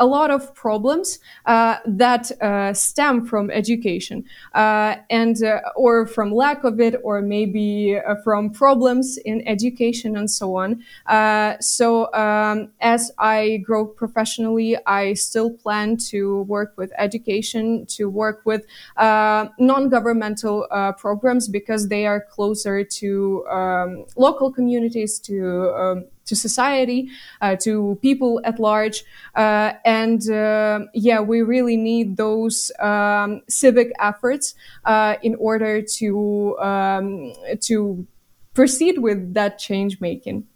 a 0.03 0.07
lot 0.07 0.33
of 0.33 0.53
problems 0.53 1.21
uh, 1.47 1.77
that 1.87 2.25
uh, 2.43 2.75
stem 2.75 3.25
from 3.25 3.53
education 3.53 4.25
uh, 4.55 4.97
and 5.11 5.45
uh, 5.45 5.61
or 5.77 6.07
from 6.09 6.35
lack 6.35 6.65
of 6.65 6.81
it 6.81 6.97
or 7.05 7.23
maybe 7.23 7.97
uh, 7.97 8.17
from 8.25 8.51
problems 8.51 9.17
in 9.19 9.47
education 9.47 10.17
and 10.17 10.29
so 10.29 10.57
on. 10.57 10.71
So 11.61 12.13
um, 12.15 12.71
as 12.81 13.13
i 13.19 13.59
grow 13.67 13.83
professionally 13.87 14.77
i 14.87 15.15
still 15.15 15.51
plan 15.65 15.97
to 15.97 16.43
work 16.55 16.71
with 16.77 16.91
education 16.99 17.87
to 17.87 18.09
work 18.09 18.39
with 18.45 18.63
non-governmental 18.99 20.67
programs 20.99 21.47
because 21.49 21.89
they 21.89 22.07
are 22.07 22.21
closer 22.21 22.83
to 23.01 23.47
um, 23.47 24.05
local 24.17 24.51
communities 24.53 25.19
to 25.21 25.37
um, 25.83 26.05
to 26.25 26.37
society, 26.37 27.09
uh, 27.41 27.57
to 27.57 27.99
people 28.03 28.41
at 28.45 28.59
large. 28.59 29.05
Uh, 29.35 29.73
and 29.85 30.29
uh, 30.31 30.81
yeah, 30.95 31.21
we 31.21 31.43
really 31.43 31.77
need 31.77 32.17
those 32.17 32.71
um, 32.81 33.43
civic 33.49 33.93
efforts 33.99 34.55
uh, 34.85 35.17
in 35.23 35.35
order 35.37 35.83
to 35.83 36.59
um, 36.59 37.33
to 37.61 38.07
proceed 38.55 38.99
with 38.99 39.35
that 39.35 39.59
change 39.59 40.01
making. 40.01 40.47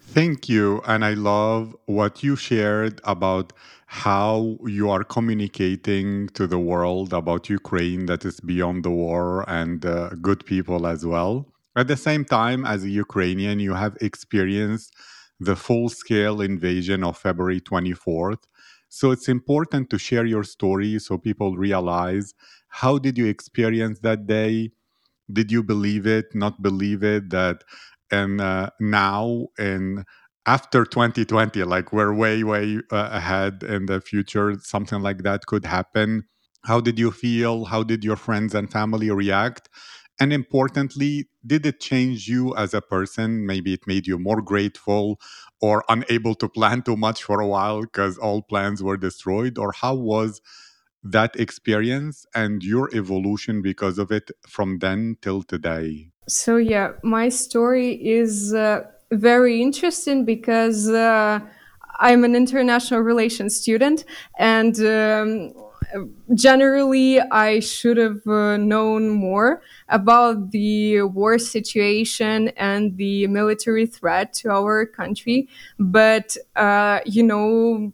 Thank 0.00 0.48
you. 0.48 0.82
And 0.86 1.04
I 1.04 1.14
love 1.14 1.74
what 1.86 2.22
you 2.22 2.36
shared 2.36 3.00
about 3.04 3.52
how 3.86 4.58
you 4.66 4.90
are 4.90 5.04
communicating 5.04 6.28
to 6.30 6.46
the 6.46 6.58
world 6.58 7.12
about 7.12 7.48
Ukraine 7.48 8.06
that 8.06 8.24
is 8.24 8.40
beyond 8.40 8.84
the 8.84 8.90
war 8.90 9.48
and 9.48 9.84
uh, 9.86 10.10
good 10.20 10.44
people 10.46 10.86
as 10.86 11.06
well. 11.06 11.46
At 11.76 11.88
the 11.88 11.96
same 11.96 12.24
time, 12.24 12.64
as 12.64 12.84
a 12.84 12.90
Ukrainian, 12.90 13.58
you 13.60 13.74
have 13.74 13.96
experienced 14.00 14.94
the 15.40 15.56
full 15.56 15.88
scale 15.88 16.40
invasion 16.40 17.02
of 17.02 17.18
February 17.18 17.60
24th. 17.60 18.46
So 18.88 19.10
it's 19.10 19.28
important 19.28 19.90
to 19.90 19.98
share 19.98 20.24
your 20.24 20.44
story 20.44 20.98
so 21.00 21.18
people 21.18 21.56
realize 21.56 22.32
how 22.68 22.98
did 22.98 23.18
you 23.18 23.26
experience 23.26 23.98
that 24.00 24.26
day? 24.26 24.70
Did 25.32 25.52
you 25.52 25.62
believe 25.62 26.06
it, 26.06 26.34
not 26.34 26.62
believe 26.62 27.02
it? 27.04 27.30
That 27.30 27.64
and 28.10 28.40
uh, 28.40 28.70
now 28.80 29.48
and 29.58 30.04
after 30.46 30.84
2020, 30.84 31.64
like 31.64 31.92
we're 31.92 32.14
way, 32.14 32.44
way 32.44 32.80
uh, 32.92 33.08
ahead 33.12 33.62
in 33.64 33.86
the 33.86 34.00
future, 34.00 34.54
something 34.62 35.00
like 35.00 35.22
that 35.24 35.46
could 35.46 35.64
happen. 35.66 36.24
How 36.64 36.80
did 36.80 36.98
you 36.98 37.10
feel? 37.10 37.66
How 37.66 37.82
did 37.82 38.04
your 38.04 38.16
friends 38.16 38.54
and 38.54 38.70
family 38.70 39.10
react? 39.10 39.68
And 40.20 40.32
importantly, 40.32 41.28
did 41.44 41.66
it 41.66 41.80
change 41.80 42.28
you 42.28 42.54
as 42.56 42.72
a 42.72 42.80
person? 42.80 43.46
Maybe 43.46 43.74
it 43.74 43.86
made 43.86 44.06
you 44.06 44.18
more 44.18 44.40
grateful 44.40 45.20
or 45.60 45.84
unable 45.88 46.34
to 46.36 46.48
plan 46.48 46.82
too 46.82 46.96
much 46.96 47.24
for 47.24 47.40
a 47.40 47.46
while 47.46 47.82
because 47.82 48.16
all 48.18 48.42
plans 48.42 48.82
were 48.82 48.96
destroyed? 48.96 49.58
Or 49.58 49.72
how 49.72 49.94
was 49.94 50.40
that 51.02 51.34
experience 51.36 52.26
and 52.34 52.62
your 52.62 52.88
evolution 52.94 53.60
because 53.60 53.98
of 53.98 54.10
it 54.12 54.30
from 54.48 54.78
then 54.78 55.16
till 55.20 55.42
today? 55.42 56.10
So, 56.28 56.56
yeah, 56.56 56.92
my 57.02 57.28
story 57.28 57.92
is 57.92 58.54
uh, 58.54 58.84
very 59.12 59.60
interesting 59.60 60.24
because 60.24 60.88
uh, 60.88 61.40
I'm 61.98 62.24
an 62.24 62.34
international 62.34 63.00
relations 63.00 63.56
student 63.56 64.04
and 64.38 64.78
um, 64.80 65.52
generally 66.34 67.20
I 67.20 67.60
should 67.60 67.96
have 67.96 68.26
uh, 68.26 68.56
known 68.56 69.08
more 69.08 69.62
about 69.88 70.50
the 70.50 71.02
war 71.02 71.38
situation 71.38 72.48
and 72.56 72.96
the 72.96 73.26
military 73.26 73.86
threat 73.86 74.32
to 74.34 74.50
our 74.50 74.86
country. 74.86 75.48
But, 75.78 76.36
uh, 76.56 77.00
you 77.04 77.22
know, 77.22 77.92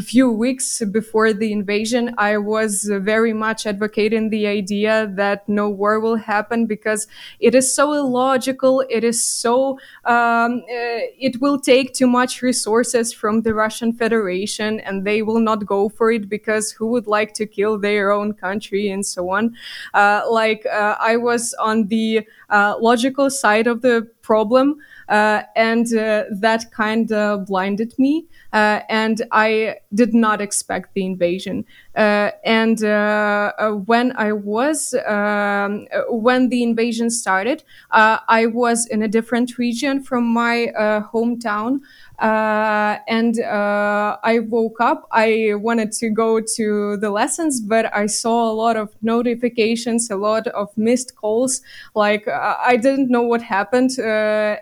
few 0.00 0.30
weeks 0.30 0.82
before 0.90 1.32
the 1.32 1.52
invasion, 1.52 2.14
I 2.18 2.38
was 2.38 2.84
very 2.90 3.32
much 3.32 3.66
advocating 3.66 4.30
the 4.30 4.46
idea 4.46 5.06
that 5.16 5.48
no 5.48 5.68
war 5.70 6.00
will 6.00 6.16
happen 6.16 6.66
because 6.66 7.06
it 7.40 7.54
is 7.54 7.74
so 7.74 7.92
illogical. 7.92 8.84
It 8.90 9.04
is 9.04 9.22
so, 9.22 9.78
um, 10.04 10.62
uh, 10.68 11.06
it 11.18 11.40
will 11.40 11.60
take 11.60 11.94
too 11.94 12.06
much 12.06 12.42
resources 12.42 13.12
from 13.12 13.42
the 13.42 13.54
Russian 13.54 13.92
Federation 13.92 14.80
and 14.80 15.04
they 15.04 15.22
will 15.22 15.40
not 15.40 15.66
go 15.66 15.88
for 15.88 16.10
it 16.10 16.28
because 16.28 16.72
who 16.72 16.86
would 16.88 17.06
like 17.06 17.34
to 17.34 17.46
kill 17.46 17.78
their 17.78 18.10
own 18.10 18.34
country 18.34 18.88
and 18.90 19.04
so 19.04 19.30
on. 19.30 19.54
Uh, 19.92 20.22
like, 20.30 20.66
uh, 20.66 20.96
I 21.00 21.16
was 21.16 21.54
on 21.54 21.86
the 21.88 22.26
uh, 22.50 22.76
logical 22.80 23.30
side 23.30 23.66
of 23.66 23.82
the 23.82 24.08
problem. 24.22 24.78
Uh, 25.08 25.42
and 25.56 25.94
uh, 25.94 26.24
that 26.30 26.70
kind 26.72 27.12
of 27.12 27.46
blinded 27.46 27.94
me. 27.98 28.26
Uh, 28.52 28.80
and 28.88 29.22
I 29.32 29.76
did 29.94 30.14
not 30.14 30.40
expect 30.40 30.94
the 30.94 31.04
invasion. 31.04 31.64
Uh, 31.96 32.30
and 32.44 32.82
uh, 32.82 33.52
uh, 33.58 33.70
when 33.70 34.12
I 34.16 34.32
was 34.32 34.94
um, 35.06 35.86
when 36.08 36.48
the 36.48 36.62
invasion 36.62 37.08
started, 37.10 37.62
I 37.90 38.46
was 38.46 38.86
in 38.86 39.02
a 39.02 39.08
different 39.08 39.58
region 39.58 40.02
from 40.02 40.24
my 40.24 40.72
hometown. 41.12 41.80
Uh, 42.18 42.98
and 43.08 43.40
uh, 43.40 44.16
I 44.22 44.38
woke 44.38 44.80
up. 44.80 45.08
I 45.10 45.54
wanted 45.56 45.90
to 45.92 46.10
go 46.10 46.40
to 46.56 46.96
the 46.96 47.10
lessons, 47.10 47.60
but 47.60 47.92
I 47.94 48.06
saw 48.06 48.50
a 48.50 48.54
lot 48.54 48.76
of 48.76 48.94
notifications, 49.02 50.10
a 50.10 50.16
lot 50.16 50.46
of 50.48 50.68
missed 50.76 51.16
calls. 51.16 51.60
Like 51.94 52.28
uh, 52.28 52.56
I 52.64 52.76
didn't 52.76 53.10
know 53.10 53.22
what 53.22 53.42
happened, 53.42 53.98
uh, 53.98 54.02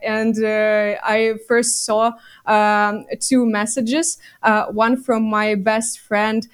and 0.02 0.42
uh, 0.42 0.98
I 1.04 1.34
first 1.46 1.84
saw 1.84 2.12
um, 2.46 3.04
two 3.20 3.44
messages. 3.44 4.16
Uh, 4.42 4.66
one 4.66 4.96
from 5.00 5.22
my 5.28 5.54
best 5.54 5.98
friend. 6.00 6.48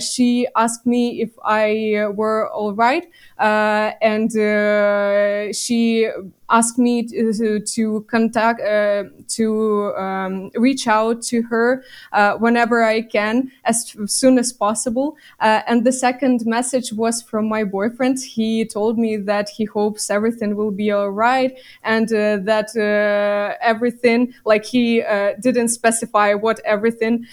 she 0.00 0.23
asked 0.56 0.86
me 0.86 1.20
if 1.20 1.32
I 1.44 2.06
were 2.14 2.48
all 2.50 2.74
right, 2.74 3.04
uh, 3.38 3.92
and 4.02 4.30
uh, 4.36 5.52
she 5.52 6.08
ask 6.50 6.78
me 6.78 7.06
to, 7.06 7.60
to 7.60 8.02
contact 8.10 8.60
uh, 8.60 9.04
to 9.28 9.94
um, 9.96 10.50
reach 10.54 10.86
out 10.86 11.22
to 11.22 11.42
her 11.42 11.84
uh, 12.12 12.34
whenever 12.34 12.82
I 12.82 13.02
can 13.02 13.50
as 13.64 13.94
soon 14.06 14.38
as 14.38 14.52
possible. 14.52 15.16
Uh, 15.40 15.62
and 15.66 15.84
the 15.84 15.92
second 15.92 16.44
message 16.46 16.92
was 16.92 17.22
from 17.22 17.48
my 17.48 17.64
boyfriend. 17.64 18.18
He 18.20 18.64
told 18.64 18.98
me 18.98 19.16
that 19.16 19.48
he 19.48 19.64
hopes 19.64 20.10
everything 20.10 20.56
will 20.56 20.70
be 20.70 20.90
all 20.90 21.10
right 21.10 21.58
and 21.82 22.12
uh, 22.12 22.38
that 22.42 22.76
uh, 22.76 23.56
everything, 23.60 24.34
like 24.44 24.64
he 24.64 25.02
uh, 25.02 25.34
didn't 25.40 25.68
specify 25.68 26.34
what 26.34 26.60
everything 26.64 27.26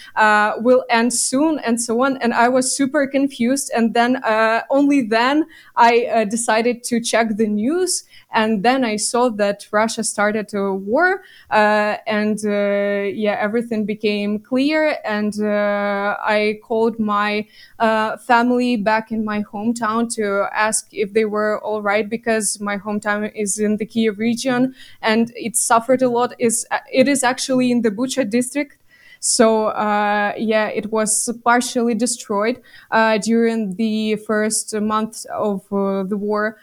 will 0.58 0.84
end 0.88 1.12
soon 1.12 1.58
and 1.60 1.80
so 1.80 2.02
on. 2.02 2.16
And 2.18 2.32
I 2.32 2.48
was 2.48 2.74
super 2.76 3.06
confused. 3.06 3.70
And 3.74 3.94
then 3.94 4.22
only 4.70 5.02
then 5.02 5.46
I 5.76 6.24
decided 6.28 6.82
to 6.84 7.00
check 7.00 7.36
the 7.36 7.46
news 7.46 8.04
and 8.32 8.62
then 8.62 8.84
I 8.84 8.96
saw 8.96 9.28
that 9.30 9.66
Russia 9.70 10.04
started 10.04 10.52
a 10.54 10.72
war, 10.72 11.22
uh, 11.50 11.96
and 12.06 12.38
uh, 12.44 13.08
yeah, 13.12 13.36
everything 13.40 13.84
became 13.84 14.38
clear. 14.38 14.96
And 15.04 15.38
uh, 15.40 16.16
I 16.20 16.60
called 16.62 16.98
my 16.98 17.46
uh, 17.78 18.16
family 18.18 18.76
back 18.76 19.12
in 19.12 19.24
my 19.24 19.42
hometown 19.42 20.12
to 20.14 20.48
ask 20.52 20.88
if 20.92 21.12
they 21.12 21.24
were 21.24 21.60
all 21.60 21.82
right 21.82 22.08
because 22.08 22.60
my 22.60 22.76
hometown 22.76 23.30
is 23.34 23.58
in 23.58 23.76
the 23.76 23.86
Kyiv 23.86 24.18
region 24.18 24.74
and 25.00 25.32
it 25.36 25.56
suffered 25.56 26.02
a 26.02 26.08
lot. 26.08 26.34
Is 26.38 26.66
it 26.92 27.08
is 27.08 27.22
actually 27.22 27.70
in 27.70 27.82
the 27.82 27.90
Bucha 27.90 28.28
district. 28.28 28.78
So 29.24 29.66
uh, 29.66 30.32
yeah, 30.36 30.66
it 30.66 30.90
was 30.90 31.30
partially 31.44 31.94
destroyed 31.94 32.60
uh, 32.90 33.18
during 33.18 33.76
the 33.76 34.16
first 34.16 34.74
month 34.74 35.24
of 35.26 35.60
uh, 35.72 36.02
the 36.02 36.16
war, 36.16 36.58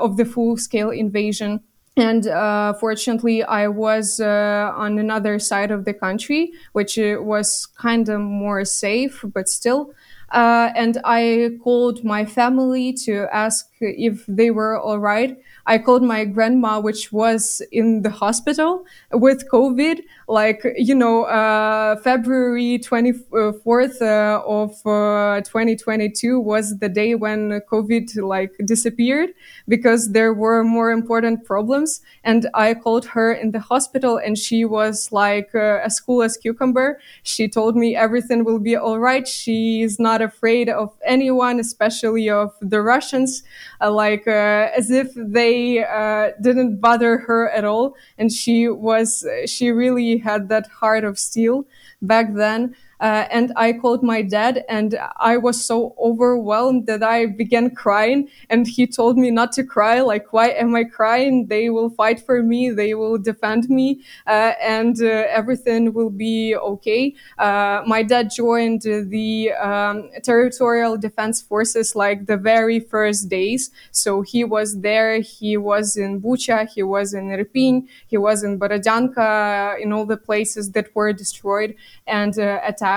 of 0.00 0.16
the 0.16 0.24
full-scale 0.24 0.90
invasion. 0.90 1.60
And 1.96 2.26
uh, 2.26 2.72
fortunately, 2.74 3.42
I 3.42 3.68
was 3.68 4.20
uh, 4.20 4.72
on 4.76 4.98
another 4.98 5.38
side 5.38 5.70
of 5.70 5.84
the 5.84 5.92
country, 5.92 6.52
which 6.72 6.98
was 6.98 7.66
kind 7.66 8.08
of 8.08 8.20
more 8.20 8.64
safe, 8.64 9.24
but 9.34 9.48
still. 9.48 9.92
and 10.32 10.98
I 11.04 11.58
called 11.62 12.04
my 12.04 12.24
family 12.24 12.92
to 13.04 13.26
ask 13.32 13.66
if 13.80 14.24
they 14.28 14.50
were 14.50 14.78
all 14.78 14.98
right. 14.98 15.36
I 15.66 15.78
called 15.78 16.02
my 16.02 16.24
grandma, 16.24 16.80
which 16.80 17.12
was 17.12 17.62
in 17.72 18.02
the 18.02 18.10
hospital 18.10 18.84
with 19.12 19.48
COVID, 19.50 20.02
like, 20.28 20.62
you 20.76 20.94
know, 20.94 21.24
uh, 21.24 21.96
February 21.96 22.78
24th 22.78 24.00
uh, 24.00 24.42
of 24.46 24.70
uh, 24.86 25.40
2022 25.42 26.38
was 26.40 26.78
the 26.78 26.88
day 26.88 27.14
when 27.14 27.60
COVID 27.70 28.16
like 28.22 28.52
disappeared 28.64 29.30
because 29.68 30.12
there 30.12 30.32
were 30.32 30.62
more 30.64 30.90
important 30.90 31.44
problems. 31.44 32.00
And 32.24 32.48
I 32.54 32.74
called 32.74 33.04
her 33.06 33.32
in 33.32 33.50
the 33.52 33.60
hospital 33.60 34.18
and 34.18 34.36
she 34.38 34.64
was 34.64 35.10
like 35.12 35.50
uh, 35.54 35.80
as 35.84 36.00
cool 36.00 36.22
as 36.22 36.36
cucumber. 36.36 37.00
She 37.22 37.48
told 37.48 37.76
me 37.76 37.96
everything 37.96 38.44
will 38.44 38.58
be 38.58 38.76
all 38.76 38.98
right. 38.98 39.26
She's 39.26 39.98
not 39.98 40.22
afraid 40.22 40.68
of 40.68 40.90
anyone, 41.04 41.58
especially 41.60 42.28
of 42.30 42.52
the 42.60 42.80
Russians, 42.82 43.42
uh, 43.80 43.90
like 43.90 44.26
uh, 44.26 44.68
as 44.76 44.90
if 44.90 45.08
they 45.16 45.49
Uh, 45.78 46.32
didn't 46.40 46.80
bother 46.80 47.18
her 47.18 47.48
at 47.50 47.64
all. 47.64 47.94
And 48.18 48.32
she 48.32 48.68
was, 48.68 49.26
she 49.46 49.70
really 49.70 50.18
had 50.18 50.48
that 50.48 50.66
heart 50.66 51.04
of 51.04 51.18
steel 51.18 51.66
back 52.02 52.34
then. 52.34 52.74
Uh, 53.00 53.26
and 53.30 53.52
I 53.56 53.72
called 53.72 54.02
my 54.02 54.22
dad, 54.22 54.64
and 54.68 54.98
I 55.16 55.36
was 55.38 55.64
so 55.64 55.94
overwhelmed 55.98 56.86
that 56.86 57.02
I 57.02 57.26
began 57.26 57.74
crying. 57.74 58.28
And 58.50 58.66
he 58.66 58.86
told 58.86 59.16
me 59.16 59.30
not 59.30 59.52
to 59.52 59.64
cry. 59.64 60.00
Like, 60.00 60.32
why 60.32 60.48
am 60.50 60.74
I 60.74 60.84
crying? 60.84 61.46
They 61.46 61.70
will 61.70 61.90
fight 61.90 62.20
for 62.20 62.42
me. 62.42 62.70
They 62.70 62.94
will 62.94 63.18
defend 63.18 63.68
me, 63.70 64.00
uh, 64.26 64.52
and 64.60 65.00
uh, 65.00 65.06
everything 65.30 65.92
will 65.92 66.10
be 66.10 66.54
okay. 66.56 67.14
Uh, 67.38 67.82
my 67.86 68.02
dad 68.02 68.30
joined 68.34 68.82
the 68.82 69.52
um, 69.52 70.10
territorial 70.22 70.96
defense 70.96 71.40
forces 71.40 71.96
like 71.96 72.26
the 72.26 72.36
very 72.36 72.80
first 72.80 73.28
days. 73.28 73.70
So 73.90 74.22
he 74.22 74.44
was 74.44 74.80
there. 74.80 75.20
He 75.20 75.56
was 75.56 75.96
in 75.96 76.20
Bucha. 76.20 76.68
He 76.68 76.82
was 76.82 77.14
in 77.14 77.28
Irpin. 77.28 77.86
He 78.06 78.16
was 78.18 78.42
in 78.42 78.58
Borodyanka, 78.58 79.80
in 79.80 79.92
all 79.92 80.04
the 80.06 80.16
places 80.16 80.72
that 80.72 80.94
were 80.94 81.12
destroyed 81.12 81.74
and 82.06 82.38
uh, 82.38 82.60
attacked. 82.64 82.89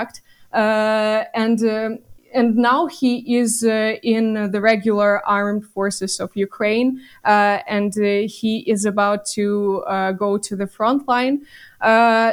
Uh, 0.52 1.24
and 1.34 1.62
um, 1.64 1.98
and 2.32 2.56
now 2.56 2.86
he 2.86 3.36
is 3.36 3.62
uh, 3.64 3.94
in 4.02 4.50
the 4.50 4.60
regular 4.60 5.24
armed 5.26 5.64
forces 5.66 6.18
of 6.18 6.30
Ukraine, 6.34 7.00
uh, 7.24 7.58
and 7.68 7.96
uh, 7.96 8.26
he 8.26 8.64
is 8.66 8.84
about 8.84 9.24
to 9.34 9.84
uh, 9.86 10.12
go 10.12 10.36
to 10.38 10.56
the 10.56 10.66
front 10.66 11.06
line. 11.06 11.46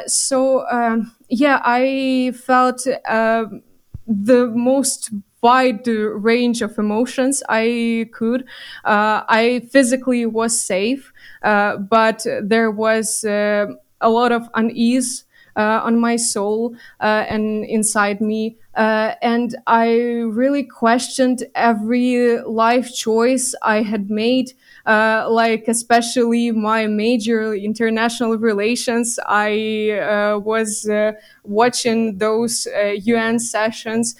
so 0.06 0.66
um, 0.68 1.14
yeah, 1.28 1.60
I 1.64 2.32
felt 2.34 2.84
um, 3.06 3.62
the 4.06 4.48
most 4.48 5.10
wide 5.40 5.86
range 5.86 6.62
of 6.62 6.78
emotions 6.78 7.42
I 7.48 8.08
could. 8.12 8.44
I 8.84 9.68
physically 9.70 10.26
was 10.26 10.60
safe, 10.60 11.12
but 11.42 12.26
there 12.42 12.70
was 12.72 13.24
a 13.24 13.68
lot 14.08 14.32
of 14.32 14.48
unease 14.54 15.24
uh, 15.24 15.31
on 15.60 15.98
my 16.00 16.16
soul 16.16 16.74
uh, 17.00 17.24
and 17.28 17.64
inside 17.64 18.20
me. 18.20 18.56
Uh, 18.74 19.14
and 19.20 19.54
I 19.66 19.92
really 20.30 20.62
questioned 20.64 21.44
every 21.54 22.40
life 22.42 22.90
choice 22.94 23.54
I 23.62 23.82
had 23.82 24.08
made, 24.08 24.54
uh, 24.86 25.26
like 25.28 25.68
especially 25.68 26.52
my 26.52 26.86
major 26.86 27.54
international 27.54 28.38
relations. 28.38 29.18
I 29.26 29.90
uh, 30.00 30.38
was 30.38 30.88
uh, 30.88 31.12
watching 31.44 32.16
those 32.16 32.66
UN 33.04 33.38
sessions 33.38 34.14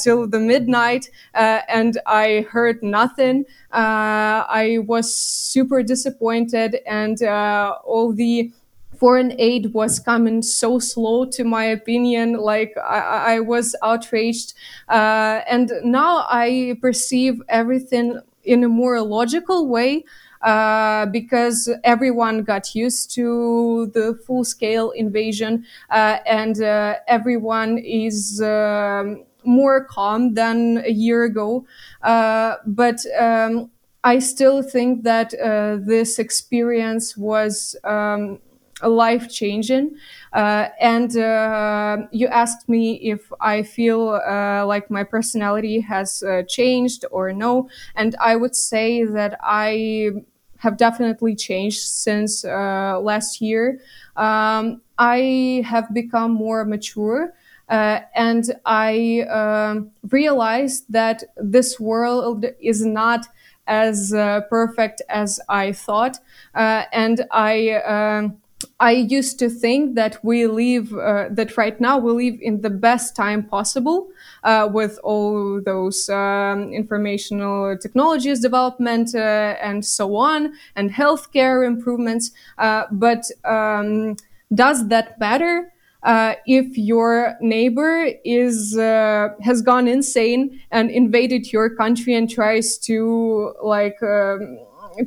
till 0.00 0.26
the 0.26 0.40
midnight, 0.40 1.10
and 1.34 1.98
I 2.06 2.46
heard 2.50 2.82
nothing. 2.82 3.44
I 3.72 4.78
was 4.86 5.12
super 5.14 5.82
disappointed, 5.82 6.78
and 6.86 7.20
all 7.22 8.12
the 8.12 8.52
foreign 8.98 9.32
aid 9.38 9.72
was 9.72 9.98
coming 9.98 10.42
so 10.42 10.78
slow 10.78 11.24
to 11.26 11.44
my 11.44 11.64
opinion. 11.64 12.34
Like 12.34 12.74
i, 12.78 13.36
I 13.36 13.40
was 13.40 13.74
outraged. 13.82 14.54
Uh, 14.88 15.40
and 15.48 15.70
now 15.84 16.26
i 16.28 16.76
perceive 16.80 17.42
everything 17.48 18.20
in 18.44 18.62
a 18.64 18.68
more 18.68 19.00
logical 19.02 19.66
way 19.68 20.04
uh, 20.42 21.06
because 21.06 21.68
everyone 21.82 22.42
got 22.44 22.74
used 22.74 23.10
to 23.14 23.90
the 23.94 24.14
full 24.26 24.44
scale 24.44 24.90
invasion 24.90 25.64
uh, 25.90 26.18
and 26.26 26.62
uh, 26.62 26.94
everyone 27.08 27.78
is 27.78 28.40
um, 28.42 29.24
more 29.44 29.84
calm 29.84 30.34
than 30.34 30.78
a 30.84 30.90
year 30.90 31.24
ago. 31.24 31.64
Uh, 32.02 32.56
but 32.66 33.00
um, 33.18 33.70
I 34.04 34.18
still 34.20 34.62
think 34.62 35.02
that 35.04 35.34
uh, 35.34 35.78
this 35.80 36.18
experience 36.18 37.16
was 37.16 37.74
um, 37.82 38.38
life 38.82 39.30
changing. 39.30 39.96
Uh, 40.32 40.68
and 40.80 41.16
uh, 41.16 41.98
you 42.12 42.26
asked 42.28 42.68
me 42.68 42.94
if 42.96 43.32
I 43.40 43.62
feel 43.62 44.20
uh, 44.26 44.66
like 44.66 44.90
my 44.90 45.02
personality 45.02 45.80
has 45.80 46.22
uh, 46.22 46.42
changed 46.42 47.04
or 47.10 47.32
no. 47.32 47.68
And 47.94 48.14
I 48.20 48.36
would 48.36 48.54
say 48.54 49.04
that 49.04 49.38
I 49.42 50.10
have 50.58 50.76
definitely 50.76 51.34
changed 51.36 51.80
since 51.80 52.44
uh, 52.44 52.98
last 53.00 53.40
year. 53.40 53.80
Um, 54.16 54.82
I 54.98 55.62
have 55.66 55.92
become 55.92 56.32
more 56.32 56.64
mature. 56.64 57.34
Uh, 57.68 58.00
and 58.14 58.54
I 58.64 59.22
um, 59.22 59.90
realized 60.10 60.84
that 60.90 61.24
this 61.36 61.80
world 61.80 62.44
is 62.60 62.84
not 62.84 63.26
as 63.66 64.12
perfect 64.48 65.02
as 65.08 65.40
I 65.48 65.72
thought. 65.72 66.18
and 66.54 67.24
I 67.32 67.70
um, 67.82 68.38
I 68.80 68.92
used 68.92 69.38
to 69.38 69.50
think 69.50 69.94
that 69.96 70.18
we 70.22 70.46
live, 70.46 70.92
uh, 70.92 71.28
that 71.30 71.56
right 71.56 71.78
now 71.80 71.98
we 71.98 72.30
live 72.30 72.40
in 72.40 72.60
the 72.62 72.70
best 72.70 73.14
time 73.14 73.42
possible 73.42 74.08
uh, 74.44 74.68
with 74.72 74.98
all 75.02 75.60
those 75.62 76.08
um, 76.08 76.72
informational 76.72 77.76
technologies 77.78 78.40
development 78.40 79.14
uh, 79.14 79.56
and 79.60 79.84
so 79.84 80.16
on, 80.16 80.54
and 80.74 80.90
healthcare 80.90 81.66
improvements. 81.66 82.32
Uh, 82.58 82.84
but 82.90 83.24
um, 83.44 84.16
does 84.54 84.88
that 84.88 85.18
matter? 85.20 85.72
Uh, 86.02 86.34
if 86.46 86.78
your 86.78 87.36
neighbor 87.40 88.08
is 88.24 88.78
uh, 88.78 89.28
has 89.42 89.60
gone 89.60 89.88
insane 89.88 90.60
and 90.70 90.90
invaded 90.90 91.52
your 91.52 91.68
country 91.68 92.14
and 92.14 92.30
tries 92.30 92.78
to 92.78 93.52
like 93.60 94.00
um, 94.02 94.58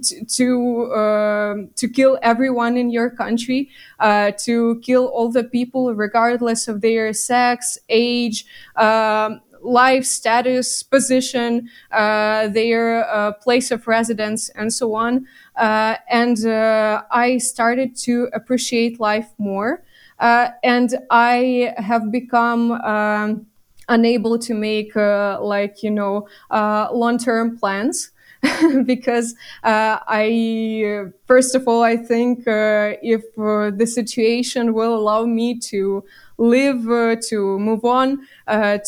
to 0.04 0.26
to, 0.26 0.84
uh, 0.92 1.56
to 1.76 1.88
kill 1.90 2.18
everyone 2.22 2.78
in 2.78 2.90
your 2.90 3.10
country, 3.10 3.70
uh, 4.00 4.32
to 4.40 4.80
kill 4.84 5.08
all 5.08 5.32
the 5.32 5.44
people 5.44 5.94
regardless 5.96 6.68
of 6.68 6.82
their 6.82 7.14
sex, 7.14 7.78
age, 7.90 8.46
um, 8.76 9.42
life 9.62 10.06
status, 10.06 10.84
position, 10.84 11.70
uh, 11.92 12.48
their 12.48 13.08
uh, 13.10 13.34
place 13.34 13.72
of 13.72 13.88
residence, 13.88 14.50
and 14.50 14.72
so 14.74 14.96
on. 14.96 15.26
Uh, 15.56 15.96
and 16.10 16.46
uh, 16.46 17.04
I 17.12 17.38
started 17.38 17.96
to 18.08 18.30
appreciate 18.34 19.00
life 19.00 19.28
more. 19.38 19.84
Uh, 20.20 20.50
and 20.64 20.96
I 21.10 21.74
have 21.78 22.12
become 22.12 22.72
um, 22.72 23.46
unable 23.88 24.38
to 24.40 24.54
make 24.54 24.96
like 24.96 25.82
you 25.84 25.92
know 25.92 26.28
long-term 26.52 27.58
plans. 27.58 28.12
because 28.86 29.36
uh, 29.64 30.00
I, 30.08 31.06
first 31.26 31.56
of 31.56 31.68
all, 31.68 31.84
I 31.84 31.98
think 31.98 32.48
uh, 32.48 32.94
if 33.02 33.24
uh, 33.38 33.72
the 33.76 33.86
situation 33.86 34.74
will 34.74 34.96
allow 34.96 35.26
me 35.26 35.60
to 35.72 36.04
live, 36.38 36.84
to 37.28 37.60
move 37.60 37.84
on, 37.84 38.26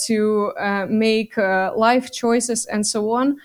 to 0.06 0.54
make 0.90 1.36
life 1.38 2.12
choices, 2.12 2.66
and 2.66 2.86
so 2.88 3.12
on. 3.12 3.38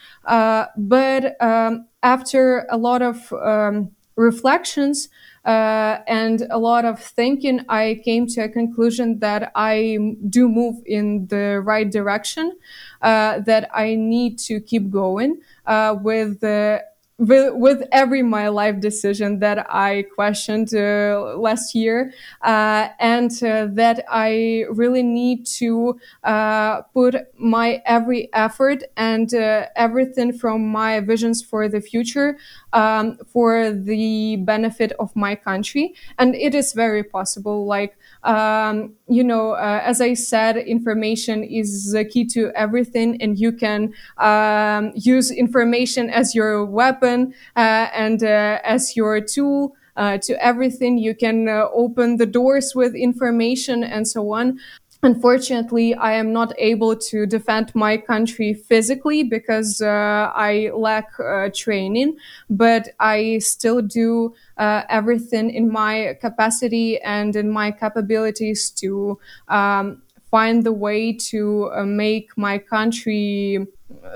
but 0.76 1.36
um, 1.42 1.86
after 2.02 2.66
a 2.70 2.76
lot 2.76 3.02
of 3.02 3.32
um, 3.32 3.90
reflections, 4.16 5.08
uh, 5.44 5.98
and 6.08 6.42
a 6.50 6.58
lot 6.58 6.84
of 6.84 7.00
thinking, 7.00 7.60
I 7.68 8.00
came 8.04 8.26
to 8.28 8.42
a 8.42 8.48
conclusion 8.48 9.20
that 9.20 9.52
I 9.54 9.96
do 10.28 10.48
move 10.48 10.82
in 10.84 11.28
the 11.28 11.60
right 11.64 11.88
direction, 11.88 12.50
uh, 12.50 12.56
that 13.00 13.68
I 13.74 13.94
need 13.94 14.38
to 14.50 14.60
keep 14.60 14.90
going 14.90 15.40
uh, 15.66 15.96
with 16.00 16.40
the 16.40 16.82
with, 17.18 17.54
with 17.54 17.82
every 17.92 18.22
my 18.22 18.48
life 18.48 18.78
decision 18.80 19.38
that 19.38 19.66
I 19.70 20.04
questioned 20.14 20.74
uh, 20.74 21.34
last 21.38 21.74
year, 21.74 22.12
uh, 22.42 22.88
and 23.00 23.30
uh, 23.42 23.68
that 23.72 24.04
I 24.10 24.64
really 24.70 25.02
need 25.02 25.46
to 25.58 25.98
uh, 26.24 26.82
put 26.92 27.16
my 27.38 27.82
every 27.86 28.28
effort 28.34 28.82
and 28.98 29.32
uh, 29.32 29.66
everything 29.76 30.36
from 30.36 30.68
my 30.68 31.00
visions 31.00 31.42
for 31.42 31.68
the 31.68 31.80
future 31.80 32.36
um, 32.74 33.16
for 33.32 33.70
the 33.70 34.36
benefit 34.36 34.92
of 34.98 35.14
my 35.16 35.34
country. 35.34 35.94
And 36.18 36.34
it 36.34 36.54
is 36.54 36.74
very 36.74 37.02
possible. 37.02 37.64
Like 37.64 37.96
um, 38.24 38.94
you 39.08 39.22
know, 39.22 39.52
uh, 39.52 39.80
as 39.84 40.00
I 40.00 40.14
said, 40.14 40.56
information 40.56 41.44
is 41.44 41.92
the 41.92 42.04
key 42.04 42.24
to 42.26 42.50
everything, 42.54 43.22
and 43.22 43.38
you 43.38 43.52
can 43.52 43.94
um, 44.18 44.92
use 44.96 45.30
information 45.30 46.10
as 46.10 46.34
your 46.34 46.64
weapon 46.64 47.05
uh, 47.06 47.88
and 47.94 48.22
uh, 48.22 48.58
as 48.64 48.96
your 48.96 49.20
tool. 49.20 49.74
Uh, 49.98 50.18
to 50.18 50.34
everything, 50.44 50.98
you 50.98 51.14
can 51.14 51.48
open 51.48 52.18
the 52.18 52.26
doors 52.26 52.74
with 52.74 52.94
information 52.94 53.82
and 53.82 54.06
so 54.06 54.30
on. 54.30 54.58
Unfortunately, 55.02 55.94
I 55.94 56.12
am 56.14 56.32
not 56.32 56.52
able 56.58 56.96
to 56.96 57.26
defend 57.26 57.74
my 57.74 57.96
country 57.96 58.54
physically 58.54 59.22
because 59.22 59.80
uh, 59.80 60.32
I 60.34 60.70
lack 60.74 61.08
uh, 61.20 61.50
training, 61.54 62.16
but 62.50 62.88
I 62.98 63.38
still 63.38 63.82
do 63.82 64.34
uh, 64.56 64.82
everything 64.88 65.50
in 65.50 65.70
my 65.70 66.16
capacity 66.20 67.00
and 67.02 67.36
in 67.36 67.50
my 67.50 67.70
capabilities 67.70 68.70
to 68.82 69.18
um, 69.48 70.02
find 70.30 70.64
the 70.64 70.72
way 70.72 71.12
to 71.30 71.70
make 71.84 72.30
my 72.36 72.58
country 72.58 73.66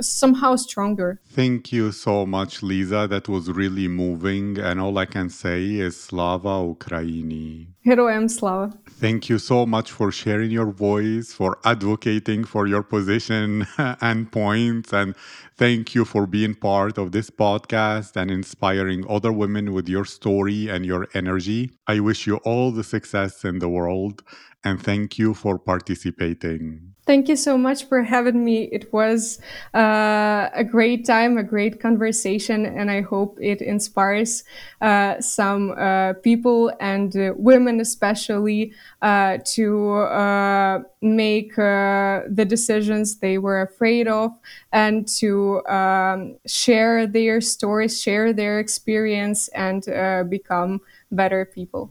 somehow 0.01 0.57
stronger. 0.57 1.21
Thank 1.29 1.73
you 1.73 1.93
so 1.93 2.27
much, 2.27 2.63
Lisa. 2.63 3.07
That 3.09 3.29
was 3.29 3.51
really 3.51 3.89
moving. 3.89 4.59
And 4.59 4.81
all 4.81 4.97
I 4.99 5.07
can 5.07 5.31
say 5.31 5.65
is 5.65 5.99
Slava 6.01 6.49
Ukraini. 6.49 7.69
Heroem 7.87 8.29
Slava. 8.31 8.73
Thank 8.89 9.29
you 9.29 9.39
so 9.39 9.65
much 9.67 9.91
for 9.91 10.13
sharing 10.13 10.51
your 10.51 10.71
voice, 10.71 11.33
for 11.33 11.59
advocating 11.65 12.45
for 12.45 12.67
your 12.67 12.83
position 12.83 13.67
and 13.79 14.31
points. 14.31 14.93
And 14.93 15.15
thank 15.57 15.95
you 15.95 16.05
for 16.05 16.27
being 16.27 16.55
part 16.55 16.99
of 16.99 17.13
this 17.13 17.31
podcast 17.31 18.17
and 18.17 18.31
inspiring 18.31 19.05
other 19.09 19.33
women 19.33 19.73
with 19.73 19.89
your 19.89 20.05
story 20.05 20.69
and 20.69 20.85
your 20.85 21.09
energy. 21.15 21.71
I 21.87 22.01
wish 22.01 22.27
you 22.27 22.37
all 22.39 22.71
the 22.71 22.85
success 22.85 23.45
in 23.45 23.59
the 23.59 23.69
world. 23.69 24.23
And 24.63 24.83
thank 24.83 25.19
you 25.19 25.33
for 25.33 25.59
participating. 25.59 26.90
Thank 27.11 27.29
you 27.29 27.35
so 27.35 27.59
much 27.59 27.87
for 27.87 28.05
having 28.05 28.45
me. 28.45 28.69
It 28.71 28.93
was 28.93 29.41
uh, 29.75 30.49
a 30.55 30.63
great 30.63 31.05
time, 31.05 31.39
a 31.39 31.43
great 31.43 31.81
conversation, 31.81 32.65
and 32.65 32.89
I 32.89 33.01
hope 33.01 33.37
it 33.43 33.61
inspires 33.61 34.45
uh, 34.81 35.21
some 35.21 35.73
uh, 35.73 36.13
people 36.23 36.71
and 36.79 37.11
uh, 37.17 37.33
women, 37.37 37.81
especially, 37.81 38.75
uh, 39.03 39.39
to 39.57 39.93
uh, 39.95 40.83
make 41.03 41.57
the 41.57 42.47
decisions 42.49 43.17
they 43.17 43.39
were 43.39 43.63
afraid 43.63 44.07
of 44.07 44.31
and 44.71 45.09
to 45.19 45.67
um, 45.67 46.37
share 46.47 47.09
their 47.09 47.41
stories, 47.41 48.01
share 48.01 48.33
their 48.33 48.61
experience, 48.61 49.49
and 49.49 49.83
become 50.31 50.81
better 51.11 51.45
people. 51.45 51.91